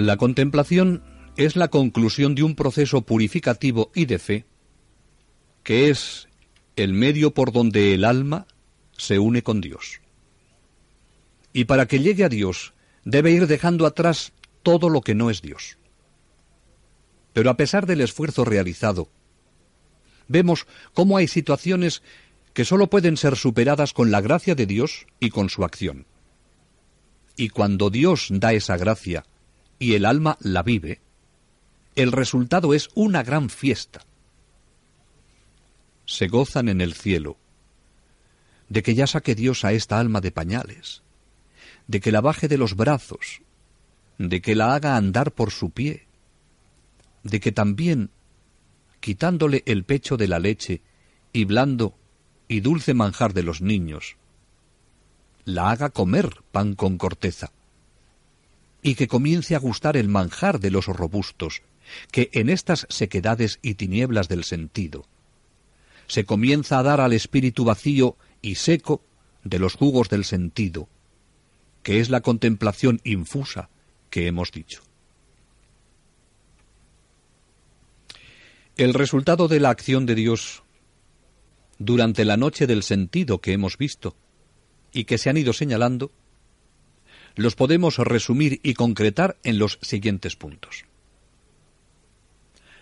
La 0.02 0.16
contemplación 0.16 1.04
es 1.36 1.54
la 1.54 1.68
conclusión 1.68 2.34
de 2.34 2.42
un 2.42 2.56
proceso 2.56 3.02
purificativo 3.02 3.92
y 3.94 4.06
de 4.06 4.18
fe, 4.18 4.46
que 5.62 5.90
es 5.90 6.28
el 6.74 6.92
medio 6.92 7.34
por 7.34 7.52
donde 7.52 7.94
el 7.94 8.04
alma 8.04 8.48
se 8.98 9.20
une 9.20 9.44
con 9.44 9.60
Dios. 9.60 10.00
Y 11.52 11.66
para 11.66 11.86
que 11.86 12.00
llegue 12.00 12.24
a 12.24 12.28
Dios 12.28 12.74
debe 13.04 13.30
ir 13.30 13.46
dejando 13.46 13.86
atrás 13.86 14.32
todo 14.64 14.88
lo 14.88 15.02
que 15.02 15.14
no 15.14 15.30
es 15.30 15.40
Dios. 15.40 15.78
Pero 17.32 17.48
a 17.48 17.56
pesar 17.56 17.86
del 17.86 18.00
esfuerzo 18.00 18.44
realizado, 18.44 19.08
vemos 20.26 20.66
cómo 20.94 21.16
hay 21.16 21.28
situaciones 21.28 22.02
que 22.54 22.64
sólo 22.64 22.90
pueden 22.90 23.16
ser 23.16 23.36
superadas 23.36 23.92
con 23.92 24.10
la 24.10 24.20
gracia 24.20 24.56
de 24.56 24.66
Dios 24.66 25.06
y 25.20 25.30
con 25.30 25.48
su 25.48 25.62
acción. 25.62 26.06
Y 27.36 27.50
cuando 27.50 27.88
Dios 27.88 28.26
da 28.30 28.52
esa 28.52 28.76
gracia 28.76 29.26
y 29.82 29.96
el 29.96 30.04
alma 30.04 30.38
la 30.38 30.62
vive, 30.62 31.00
el 31.96 32.12
resultado 32.12 32.72
es 32.72 32.88
una 32.94 33.24
gran 33.24 33.50
fiesta. 33.50 34.06
Se 36.06 36.28
gozan 36.28 36.68
en 36.68 36.80
el 36.80 36.94
cielo 36.94 37.36
de 38.68 38.84
que 38.84 38.94
ya 38.94 39.08
saque 39.08 39.34
Dios 39.34 39.64
a 39.64 39.72
esta 39.72 39.98
alma 39.98 40.20
de 40.20 40.30
pañales, 40.30 41.02
de 41.88 42.00
que 42.00 42.12
la 42.12 42.20
baje 42.20 42.46
de 42.46 42.58
los 42.58 42.76
brazos, 42.76 43.42
de 44.18 44.40
que 44.40 44.54
la 44.54 44.72
haga 44.72 44.94
andar 44.94 45.32
por 45.32 45.50
su 45.50 45.70
pie, 45.70 46.06
de 47.24 47.40
que 47.40 47.50
también, 47.50 48.10
quitándole 49.00 49.64
el 49.66 49.82
pecho 49.82 50.16
de 50.16 50.28
la 50.28 50.38
leche 50.38 50.80
y 51.32 51.44
blando 51.44 51.98
y 52.46 52.60
dulce 52.60 52.94
manjar 52.94 53.34
de 53.34 53.42
los 53.42 53.60
niños, 53.60 54.16
la 55.44 55.72
haga 55.72 55.90
comer 55.90 56.36
pan 56.52 56.76
con 56.76 56.98
corteza 56.98 57.50
y 58.82 58.96
que 58.96 59.08
comience 59.08 59.54
a 59.54 59.60
gustar 59.60 59.96
el 59.96 60.08
manjar 60.08 60.60
de 60.60 60.70
los 60.70 60.86
robustos, 60.86 61.62
que 62.10 62.30
en 62.32 62.48
estas 62.48 62.86
sequedades 62.90 63.58
y 63.62 63.74
tinieblas 63.74 64.28
del 64.28 64.44
sentido 64.44 65.06
se 66.06 66.24
comienza 66.24 66.78
a 66.78 66.82
dar 66.82 67.00
al 67.00 67.14
espíritu 67.14 67.64
vacío 67.64 68.16
y 68.42 68.56
seco 68.56 69.02
de 69.44 69.58
los 69.58 69.74
jugos 69.74 70.08
del 70.08 70.24
sentido, 70.24 70.88
que 71.82 72.00
es 72.00 72.10
la 72.10 72.20
contemplación 72.20 73.00
infusa 73.04 73.70
que 74.10 74.26
hemos 74.26 74.52
dicho. 74.52 74.82
El 78.76 78.94
resultado 78.94 79.48
de 79.48 79.60
la 79.60 79.70
acción 79.70 80.06
de 80.06 80.14
Dios 80.14 80.62
durante 81.78 82.24
la 82.24 82.36
noche 82.36 82.66
del 82.66 82.82
sentido 82.82 83.40
que 83.40 83.52
hemos 83.52 83.78
visto 83.78 84.14
y 84.92 85.04
que 85.04 85.18
se 85.18 85.30
han 85.30 85.36
ido 85.36 85.52
señalando, 85.52 86.12
los 87.34 87.54
podemos 87.54 87.98
resumir 87.98 88.60
y 88.62 88.74
concretar 88.74 89.38
en 89.42 89.58
los 89.58 89.78
siguientes 89.82 90.36
puntos. 90.36 90.84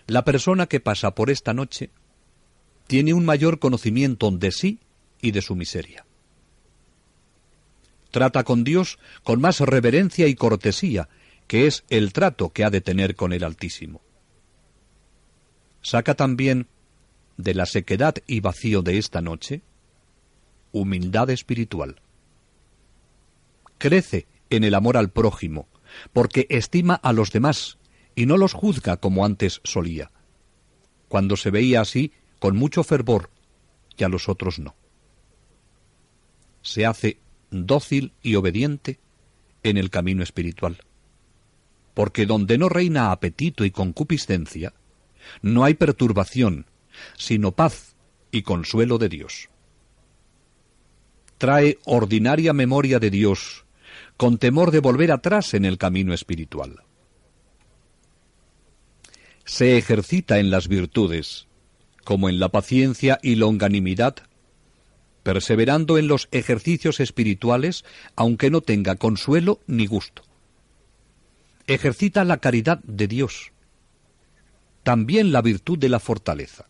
La 0.07 0.25
persona 0.25 0.67
que 0.67 0.79
pasa 0.79 1.15
por 1.15 1.29
esta 1.29 1.53
noche 1.53 1.89
tiene 2.87 3.13
un 3.13 3.25
mayor 3.25 3.59
conocimiento 3.59 4.29
de 4.31 4.51
sí 4.51 4.79
y 5.21 5.31
de 5.31 5.41
su 5.41 5.55
miseria. 5.55 6.05
Trata 8.09 8.43
con 8.43 8.63
Dios 8.63 8.99
con 9.23 9.39
más 9.39 9.61
reverencia 9.61 10.27
y 10.27 10.35
cortesía, 10.35 11.07
que 11.47 11.67
es 11.67 11.85
el 11.89 12.11
trato 12.11 12.49
que 12.49 12.65
ha 12.65 12.69
de 12.69 12.81
tener 12.81 13.15
con 13.15 13.31
el 13.31 13.43
Altísimo. 13.43 14.01
Saca 15.81 16.15
también 16.15 16.67
de 17.37 17.53
la 17.53 17.65
sequedad 17.65 18.15
y 18.27 18.41
vacío 18.41 18.81
de 18.81 18.97
esta 18.97 19.21
noche 19.21 19.61
humildad 20.71 21.29
espiritual. 21.29 22.01
Crece 23.77 24.27
en 24.51 24.63
el 24.63 24.75
amor 24.75 24.97
al 24.97 25.09
prójimo, 25.09 25.67
porque 26.13 26.45
estima 26.49 26.93
a 26.93 27.13
los 27.13 27.31
demás 27.31 27.79
y 28.13 28.27
no 28.27 28.37
los 28.37 28.53
juzga 28.53 28.97
como 28.97 29.25
antes 29.25 29.61
solía. 29.63 30.11
Cuando 31.07 31.35
se 31.35 31.49
veía 31.49 31.81
así, 31.81 32.13
con 32.37 32.55
mucho 32.55 32.83
fervor, 32.83 33.31
y 33.97 34.03
a 34.03 34.09
los 34.09 34.29
otros 34.29 34.59
no. 34.59 34.75
Se 36.61 36.85
hace 36.85 37.19
dócil 37.49 38.13
y 38.21 38.35
obediente 38.35 38.99
en 39.63 39.77
el 39.77 39.89
camino 39.89 40.23
espiritual. 40.23 40.77
Porque 41.93 42.25
donde 42.25 42.57
no 42.57 42.69
reina 42.69 43.11
apetito 43.11 43.65
y 43.65 43.71
concupiscencia, 43.71 44.73
no 45.41 45.63
hay 45.63 45.73
perturbación, 45.73 46.65
sino 47.17 47.51
paz 47.51 47.95
y 48.31 48.43
consuelo 48.43 48.97
de 48.97 49.09
Dios. 49.09 49.49
Trae 51.37 51.79
ordinaria 51.85 52.53
memoria 52.53 52.99
de 52.99 53.09
Dios, 53.09 53.65
con 54.21 54.37
temor 54.37 54.69
de 54.69 54.81
volver 54.81 55.11
atrás 55.11 55.55
en 55.55 55.65
el 55.65 55.79
camino 55.79 56.13
espiritual. 56.13 56.83
Se 59.45 59.79
ejercita 59.79 60.37
en 60.37 60.51
las 60.51 60.67
virtudes, 60.67 61.47
como 62.03 62.29
en 62.29 62.39
la 62.39 62.49
paciencia 62.49 63.17
y 63.23 63.33
longanimidad, 63.33 64.17
perseverando 65.23 65.97
en 65.97 66.07
los 66.07 66.27
ejercicios 66.31 66.99
espirituales, 66.99 67.83
aunque 68.15 68.51
no 68.51 68.61
tenga 68.61 68.95
consuelo 68.95 69.59
ni 69.65 69.87
gusto. 69.87 70.21
Ejercita 71.65 72.23
la 72.23 72.37
caridad 72.37 72.77
de 72.83 73.07
Dios, 73.07 73.51
también 74.83 75.31
la 75.31 75.41
virtud 75.41 75.79
de 75.79 75.89
la 75.89 75.99
fortaleza. 75.99 76.67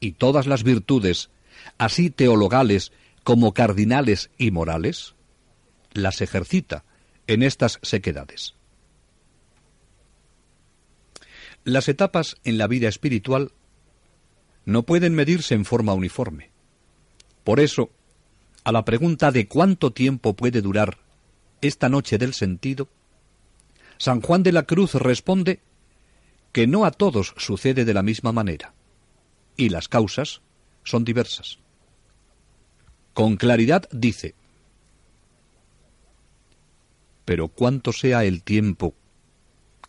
Y 0.00 0.12
todas 0.12 0.46
las 0.46 0.62
virtudes, 0.62 1.28
así 1.76 2.08
teologales 2.08 2.90
como 3.22 3.52
cardinales 3.52 4.30
y 4.38 4.50
morales, 4.50 5.15
las 5.96 6.20
ejercita 6.20 6.84
en 7.26 7.42
estas 7.42 7.78
sequedades. 7.82 8.54
Las 11.64 11.88
etapas 11.88 12.36
en 12.44 12.58
la 12.58 12.68
vida 12.68 12.88
espiritual 12.88 13.52
no 14.64 14.84
pueden 14.84 15.14
medirse 15.14 15.54
en 15.54 15.64
forma 15.64 15.94
uniforme. 15.94 16.50
Por 17.44 17.60
eso, 17.60 17.90
a 18.64 18.72
la 18.72 18.84
pregunta 18.84 19.30
de 19.30 19.48
cuánto 19.48 19.92
tiempo 19.92 20.34
puede 20.34 20.60
durar 20.60 20.98
esta 21.60 21.88
noche 21.88 22.18
del 22.18 22.34
sentido, 22.34 22.88
San 23.98 24.20
Juan 24.20 24.42
de 24.42 24.52
la 24.52 24.64
Cruz 24.64 24.94
responde 24.94 25.60
que 26.52 26.66
no 26.66 26.84
a 26.84 26.90
todos 26.90 27.34
sucede 27.36 27.84
de 27.84 27.94
la 27.94 28.02
misma 28.02 28.32
manera, 28.32 28.74
y 29.56 29.68
las 29.68 29.88
causas 29.88 30.42
son 30.84 31.04
diversas. 31.04 31.58
Con 33.14 33.36
claridad 33.36 33.88
dice, 33.90 34.34
pero 37.26 37.48
cuánto 37.48 37.92
sea 37.92 38.24
el 38.24 38.42
tiempo 38.42 38.94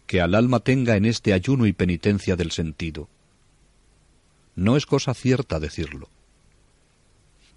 que 0.08 0.20
al 0.20 0.36
alma 0.36 0.60
tenga 0.60 0.98
en 0.98 1.06
este 1.06 1.32
ayuno 1.32 1.68
y 1.68 1.72
penitencia 1.72 2.36
del 2.36 2.52
sentido, 2.52 3.08
no 4.56 4.76
es 4.76 4.86
cosa 4.86 5.14
cierta 5.14 5.60
decirlo. 5.60 6.10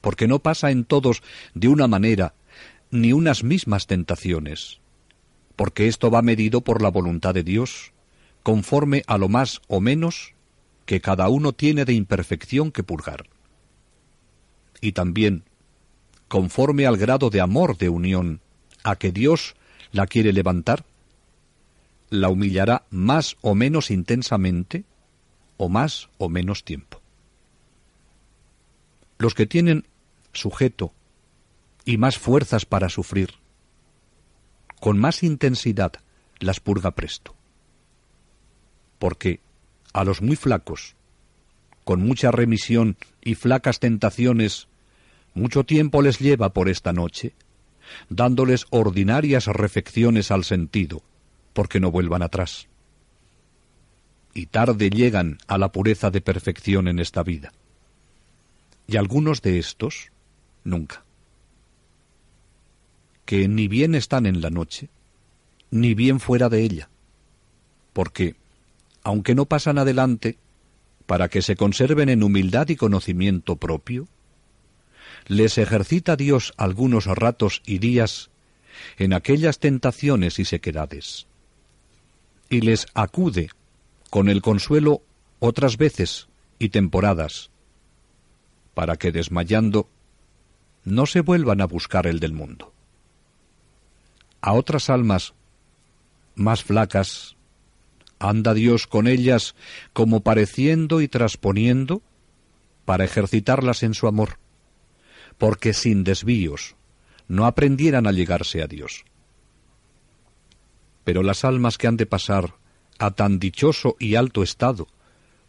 Porque 0.01 0.29
no 0.29 0.39
pasa 0.39 0.71
en 0.71 0.85
todos 0.85 1.23
de 1.55 1.69
una 1.69 1.89
manera 1.89 2.35
ni 2.91 3.13
unas 3.13 3.43
mismas 3.43 3.87
tentaciones, 3.87 4.81
porque 5.57 5.89
esto 5.89 6.11
va 6.11 6.23
medido 6.23 6.61
por 6.61 6.83
la 6.83 6.91
voluntad 6.91 7.33
de 7.33 7.43
Dios, 7.43 7.93
conforme 8.43 9.03
a 9.07 9.17
lo 9.17 9.29
más 9.29 9.63
o 9.67 9.81
menos 9.81 10.35
que 10.85 11.01
cada 11.01 11.29
uno 11.29 11.53
tiene 11.53 11.85
de 11.85 11.95
imperfección 11.95 12.71
que 12.71 12.83
purgar. 12.83 13.27
Y 14.83 14.93
también, 14.93 15.45
conforme 16.29 16.87
al 16.87 16.99
grado 16.99 17.31
de 17.31 17.41
amor 17.41 17.79
de 17.79 17.89
unión 17.89 18.41
a 18.83 18.97
que 18.97 19.13
Dios 19.13 19.55
la 19.93 20.07
quiere 20.07 20.33
levantar, 20.33 20.85
la 22.11 22.29
humillará 22.29 22.85
más 22.91 23.37
o 23.41 23.55
menos 23.55 23.91
intensamente 23.91 24.85
o 25.57 25.69
más 25.69 26.09
o 26.19 26.29
menos 26.29 26.65
tiempo. 26.65 27.01
Los 29.19 29.35
que 29.35 29.47
tienen 29.47 29.87
sujeto 30.33 30.93
y 31.85 31.99
más 31.99 32.19
fuerzas 32.19 32.65
para 32.65 32.89
sufrir, 32.89 33.35
con 34.81 34.99
más 34.99 35.23
intensidad 35.23 35.93
las 36.39 36.61
purga 36.61 36.93
presto. 36.93 37.35
Porque 38.99 39.41
a 39.93 40.05
los 40.05 40.23
muy 40.23 40.37
flacos, 40.37 40.95
con 41.85 42.01
mucha 42.01 42.31
remisión 42.31 42.97
y 43.23 43.35
flacas 43.35 43.81
tentaciones, 43.81 44.69
mucho 45.35 45.65
tiempo 45.65 46.03
les 46.03 46.19
lleva 46.19 46.53
por 46.53 46.69
esta 46.69 46.93
noche, 46.93 47.35
dándoles 48.09 48.67
ordinarias 48.71 49.47
refecciones 49.47 50.31
al 50.31 50.45
sentido, 50.45 51.03
porque 51.53 51.81
no 51.81 51.91
vuelvan 51.91 52.23
atrás 52.23 52.69
y 54.35 54.47
tarde 54.47 54.91
llegan 54.91 55.39
a 55.47 55.59
la 55.59 55.73
pureza 55.73 56.11
de 56.11 56.21
perfección 56.21 56.89
en 56.89 56.99
esta 56.99 57.23
vida. 57.23 57.53
Y 58.87 58.97
algunos 58.97 59.43
de 59.43 59.59
estos, 59.59 60.11
nunca. 60.65 61.05
Que 63.25 63.49
ni 63.49 63.69
bien 63.69 63.95
están 63.95 64.27
en 64.27 64.41
la 64.41 64.51
noche, 64.51 64.89
ni 65.71 65.95
bien 65.95 66.21
fuera 66.21 66.49
de 66.49 66.63
ella. 66.63 66.89
Porque, 67.93 68.35
aunque 69.03 69.35
no 69.35 69.47
pasan 69.47 69.79
adelante, 69.79 70.39
para 71.07 71.29
que 71.29 71.43
se 71.43 71.57
conserven 71.57 72.09
en 72.09 72.23
humildad 72.23 72.69
y 72.69 72.77
conocimiento 72.77 73.57
propio, 73.57 74.09
les 75.27 75.59
ejercita 75.59 76.17
Dios 76.17 76.53
algunos 76.57 77.07
ratos 77.07 77.63
y 77.67 77.79
días 77.79 78.31
en 78.99 79.13
aquellas 79.13 79.59
tentaciones 79.59 80.39
y 80.39 80.45
sequedades, 80.45 81.27
y 82.49 82.61
les 82.63 82.87
acude 82.95 83.51
con 84.11 84.29
el 84.29 84.43
consuelo 84.43 85.03
otras 85.39 85.77
veces 85.77 86.29
y 86.59 86.71
temporadas, 86.71 87.51
para 88.75 88.97
que 88.97 89.13
desmayando 89.13 89.89
no 90.85 91.07
se 91.07 91.21
vuelvan 91.21 91.61
a 91.61 91.67
buscar 91.67 92.07
el 92.07 92.21
del 92.21 92.33
mundo. 92.33 92.73
A 94.41 94.53
otras 94.53 94.89
almas 94.91 95.35
más 96.35 96.65
flacas, 96.65 97.37
anda 98.19 98.55
Dios 98.55 98.87
con 98.87 99.07
ellas 99.07 99.55
como 99.93 100.21
pareciendo 100.21 101.01
y 101.01 101.09
trasponiendo 101.09 102.03
para 102.85 103.05
ejercitarlas 103.05 103.83
en 103.83 103.95
su 103.95 104.07
amor, 104.07 104.39
porque 105.41 105.73
sin 105.73 106.05
desvíos 106.05 106.77
no 107.27 107.47
aprendieran 107.47 108.07
a 108.07 108.13
llegarse 108.13 108.63
a 108.63 108.67
Dios. 108.67 109.07
Pero 111.03 111.23
las 111.23 111.47
almas 111.47 111.79
que 111.79 111.87
han 111.87 111.97
de 111.97 112.05
pasar 112.05 112.57
a 112.99 113.13
tan 113.13 113.39
dichoso 113.39 113.97
y 113.99 114.17
alto 114.17 114.43
estado 114.43 114.87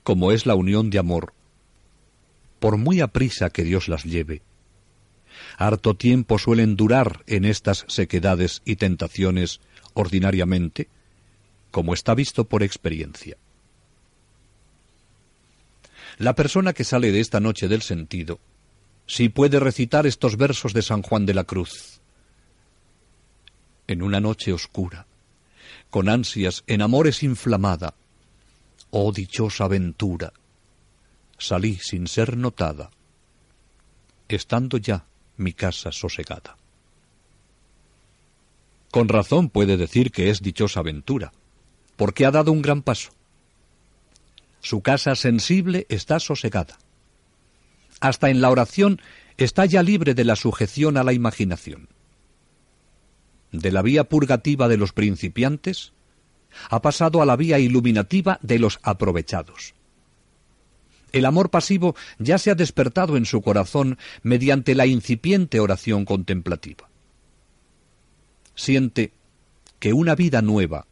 como 0.04 0.32
es 0.32 0.45
la 0.45 0.56
unión 0.56 0.91
de 0.91 0.97
amor, 0.97 1.34
por 2.62 2.77
muy 2.77 3.01
aprisa 3.01 3.49
que 3.49 3.65
Dios 3.65 3.89
las 3.89 4.06
lleve, 4.06 4.43
harto 5.58 5.93
tiempo 5.95 6.39
suelen 6.39 6.77
durar 6.77 7.25
en 7.27 7.43
estas 7.43 7.84
sequedades 7.89 8.62
y 8.63 8.77
tentaciones 8.77 9.60
ordinariamente, 9.93 10.88
como 11.69 11.93
está 11.93 12.15
visto 12.15 12.45
por 12.45 12.63
experiencia. 12.63 13.36
La 16.17 16.34
persona 16.34 16.71
que 16.71 16.86
sale 16.86 17.12
de 17.12 17.19
esta 17.19 17.41
noche 17.41 17.67
del 17.67 17.82
sentido, 17.82 18.39
si 19.08 19.30
puede 19.30 19.60
recitar 19.60 20.06
estos 20.08 20.38
versos 20.38 20.74
de 20.74 20.82
San 20.82 21.02
Juan 21.02 21.26
de 21.26 21.34
la 21.34 21.44
Cruz. 21.44 22.00
en 23.88 24.02
una 24.02 24.22
noche 24.22 24.54
oscura, 24.54 25.06
con 25.90 26.08
ansias 26.08 26.64
en 26.68 26.82
amores 26.82 27.24
inflamada, 27.24 27.94
oh 28.90 29.12
dichosa 29.12 29.66
aventura, 29.66 30.32
salí 31.38 31.76
sin 31.76 32.08
ser 32.08 32.38
notada, 32.38 32.90
estando 34.30 34.78
ya 34.78 35.06
mi 35.36 35.52
casa 35.52 35.92
sosegada. 35.92 36.56
Con 38.92 39.10
razón 39.10 39.50
puede 39.50 39.76
decir 39.76 40.12
que 40.12 40.30
es 40.30 40.42
dichosa 40.42 40.80
aventura, 40.80 41.34
porque 41.98 42.26
ha 42.26 42.32
dado 42.32 42.52
un 42.52 42.62
gran 42.62 42.82
paso. 42.82 43.12
Su 44.62 44.82
casa 44.82 45.16
sensible 45.16 45.86
está 45.90 46.20
sosegada. 46.20 46.78
Hasta 48.02 48.30
en 48.30 48.42
la 48.42 48.50
oración 48.50 49.00
está 49.38 49.66
ya 49.66 49.84
libre 49.84 50.14
de 50.14 50.26
la 50.26 50.36
sujeción 50.36 50.98
a 50.98 51.04
la 51.04 51.14
imaginación. 51.14 51.88
De 53.52 53.72
la 53.72 53.82
vía 53.82 54.06
purgativa 54.06 54.68
de 54.68 54.78
los 54.78 54.92
principiantes, 54.92 55.94
ha 56.70 56.82
pasado 56.82 57.22
a 57.22 57.26
la 57.26 57.36
vía 57.36 57.60
iluminativa 57.60 58.40
de 58.42 58.60
los 58.60 58.80
aprovechados. 58.84 59.76
El 61.12 61.26
amor 61.26 61.50
pasivo 61.50 61.96
ya 62.18 62.38
se 62.38 62.52
ha 62.52 62.56
despertado 62.56 63.18
en 63.18 63.26
su 63.26 63.42
corazón 63.42 63.98
mediante 64.24 64.76
la 64.76 64.86
incipiente 64.86 65.60
oración 65.60 66.06
contemplativa. 66.06 66.90
Siente 68.56 69.14
que 69.80 69.94
una 69.94 70.16
vida 70.16 70.42
nueva 70.42 70.88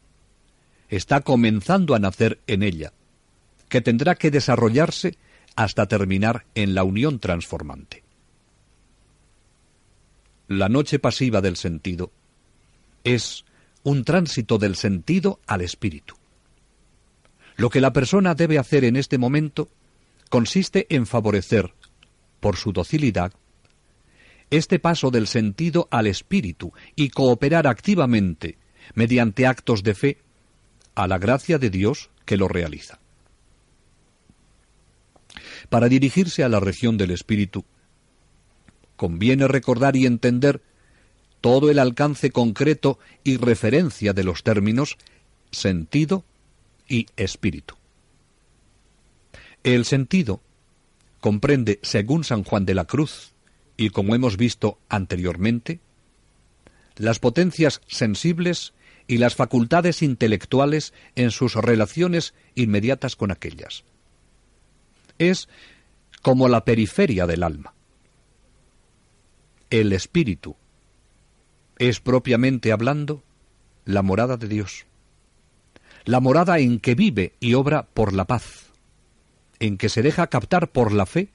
está 0.90 1.22
comenzando 1.22 1.96
a 1.96 2.00
nacer 2.00 2.40
en 2.48 2.64
ella, 2.64 2.94
que 3.70 3.82
tendrá 3.82 4.16
que 4.16 4.32
desarrollarse 4.32 5.18
hasta 5.60 5.88
terminar 5.88 6.46
en 6.56 6.74
la 6.74 6.86
unión 6.86 7.20
transformante. 7.20 8.02
La 10.48 10.70
noche 10.70 11.00
pasiva 11.00 11.42
del 11.42 11.58
sentido 11.58 12.14
es 13.04 13.44
un 13.84 14.06
tránsito 14.06 14.58
del 14.58 14.78
sentido 14.78 15.42
al 15.48 15.60
espíritu. 15.60 16.16
Lo 17.58 17.70
que 17.70 17.82
la 17.82 17.92
persona 17.92 18.36
debe 18.36 18.58
hacer 18.58 18.86
en 18.86 18.96
este 18.96 19.18
momento 19.18 19.68
consiste 20.30 20.88
en 20.96 21.06
favorecer, 21.06 21.74
por 22.40 22.56
su 22.56 22.72
docilidad, 22.72 23.34
este 24.52 24.80
paso 24.80 25.12
del 25.12 25.28
sentido 25.28 25.90
al 25.92 26.08
espíritu 26.08 26.72
y 26.96 27.10
cooperar 27.10 27.68
activamente, 27.68 28.58
mediante 28.94 29.46
actos 29.46 29.84
de 29.84 29.94
fe, 29.94 30.18
a 30.96 31.06
la 31.06 31.18
gracia 31.18 31.58
de 31.58 31.70
Dios 31.70 32.12
que 32.24 32.38
lo 32.38 32.48
realiza. 32.48 33.02
Para 35.70 35.88
dirigirse 35.88 36.44
a 36.44 36.50
la 36.50 36.60
región 36.60 36.98
del 36.98 37.12
espíritu, 37.12 37.64
conviene 38.96 39.48
recordar 39.48 39.96
y 39.96 40.06
entender 40.06 40.62
todo 41.42 41.70
el 41.70 41.80
alcance 41.80 42.32
concreto 42.32 43.00
y 43.24 43.38
referencia 43.38 44.14
de 44.14 44.24
los 44.24 44.44
términos 44.44 44.98
sentido 45.52 46.24
y 46.88 47.08
espíritu. 47.16 47.76
El 49.64 49.86
sentido 49.86 50.42
comprende, 51.20 51.80
según 51.82 52.24
San 52.24 52.44
Juan 52.44 52.66
de 52.66 52.74
la 52.74 52.86
Cruz, 52.86 53.32
y 53.78 53.90
como 53.92 54.16
hemos 54.16 54.38
visto 54.38 54.80
anteriormente, 54.90 55.80
las 56.98 57.20
potencias 57.20 57.82
sensibles 57.88 58.74
y 59.08 59.18
las 59.18 59.36
facultades 59.36 60.02
intelectuales 60.02 60.94
en 61.16 61.32
sus 61.32 61.56
relaciones 61.56 62.34
inmediatas 62.56 63.16
con 63.16 63.32
aquellas. 63.32 63.84
Es 65.20 65.48
como 66.22 66.50
la 66.50 66.66
periferia 66.66 67.28
del 67.28 67.44
alma. 67.44 67.74
El 69.70 69.94
espíritu, 69.94 70.56
es 71.78 72.00
propiamente 72.00 72.72
hablando 72.72 73.24
la 73.86 74.02
morada 74.02 74.38
de 74.38 74.48
Dios, 74.48 74.86
la 76.06 76.20
morada 76.20 76.60
en 76.60 76.80
que 76.80 76.96
vive 76.96 77.34
y 77.40 77.54
obra 77.54 77.84
por 77.84 78.14
la 78.14 78.26
paz, 78.26 78.72
en 79.60 79.78
que 79.78 79.90
se 79.90 80.02
deja 80.02 80.28
captar 80.28 80.72
por 80.72 80.92
la 80.92 81.06
fe 81.06 81.30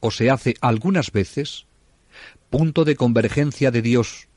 o 0.00 0.10
se 0.10 0.30
hace 0.30 0.54
algunas 0.60 1.12
veces 1.12 1.66
punto 2.48 2.84
de 2.84 2.96
convergencia 2.96 3.70
de 3.70 3.82
Dios 3.82 4.28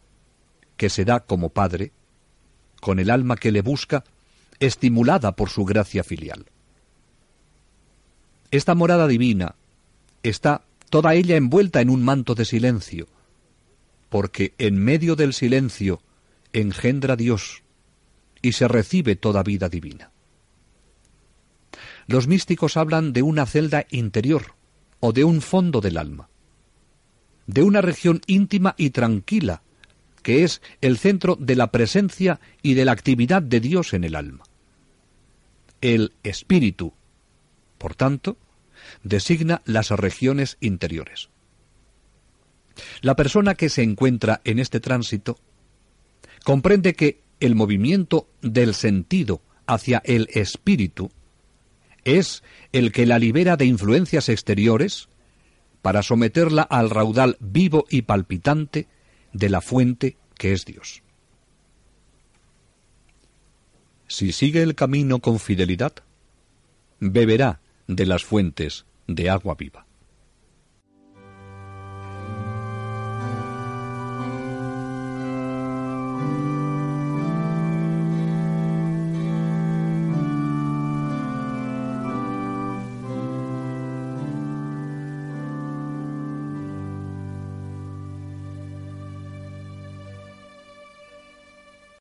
que 0.78 0.89
se 0.89 1.06
da 1.06 1.21
como 1.21 1.49
Padre, 1.49 1.91
con 2.82 2.99
el 2.99 3.10
alma 3.10 3.38
que 3.38 3.52
le 3.52 3.62
busca, 3.62 4.04
estimulada 4.60 5.36
por 5.36 5.49
su 5.49 5.65
gracia 5.65 6.04
filial. 6.04 6.45
Esta 8.54 8.76
morada 8.76 9.08
divina 9.08 9.56
está 10.22 10.62
toda 10.92 11.16
ella 11.16 11.38
envuelta 11.38 11.82
en 11.82 11.89
un 11.89 12.04
manto 12.04 12.36
de 12.36 12.46
silencio, 12.46 13.08
porque 14.10 14.54
en 14.60 14.78
medio 14.78 15.16
del 15.16 15.34
silencio 15.34 16.04
engendra 16.54 17.16
Dios 17.16 17.63
y 18.44 18.52
se 18.52 18.68
recibe 18.68 19.16
toda 19.16 19.42
vida 19.42 19.70
divina. 19.70 20.12
Los 22.06 22.28
místicos 22.28 22.78
hablan 22.78 23.12
de 23.12 23.24
una 23.24 23.48
celda 23.48 23.88
interior 23.89 24.54
o 25.00 25.13
de 25.13 25.24
un 25.24 25.42
fondo 25.42 25.82
del 25.82 25.98
alma, 25.98 26.30
de 27.48 27.63
una 27.63 27.82
región 27.82 28.22
íntima 28.28 28.76
y 28.78 28.92
tranquila, 28.92 29.63
que 30.22 30.44
es 30.44 30.62
el 30.82 31.00
centro 31.00 31.38
de 31.39 31.56
la 31.56 31.72
presencia 31.72 32.39
y 32.62 32.76
de 32.76 32.86
la 32.86 32.92
actividad 32.92 33.42
de 33.42 33.60
Dios 33.60 33.96
en 33.96 34.04
el 34.04 34.13
alma. 34.16 34.44
El 35.82 36.13
espíritu, 36.22 36.94
por 37.80 37.96
tanto, 37.96 38.38
designa 39.03 39.62
las 39.65 39.89
regiones 39.91 40.58
interiores. 40.60 41.29
La 43.01 43.15
persona 43.15 43.56
que 43.56 43.69
se 43.69 43.84
encuentra 43.84 44.41
en 44.43 44.60
este 44.60 44.79
tránsito 44.79 45.38
comprende 46.43 46.93
que 46.93 47.21
el 47.39 47.56
movimiento 47.56 48.27
del 48.41 48.73
sentido 48.73 49.41
hacia 49.67 50.01
el 50.06 50.29
espíritu 50.34 51.12
es 52.03 52.43
el 52.71 52.91
que 52.91 53.06
la 53.06 53.19
libera 53.19 53.58
de 53.58 53.65
influencias 53.65 54.29
exteriores 54.29 55.10
para 55.82 56.03
someterla 56.03 56.63
al 56.63 56.89
raudal 56.89 57.38
vivo 57.39 57.86
y 57.89 58.03
palpitante 58.03 58.88
de 59.34 59.49
la 59.49 59.62
fuente 59.62 60.17
que 60.38 60.53
es 60.53 60.65
Dios. 60.65 61.03
Si 64.08 64.32
sigue 64.32 64.62
el 64.62 64.75
camino 64.75 65.19
con 65.19 65.39
fidelidad, 65.39 65.93
beberá 66.99 67.60
de 67.88 68.06
las 68.06 68.24
fuentes 68.24 68.86
de 69.08 69.30
agua 69.30 69.56
viva. 69.56 69.86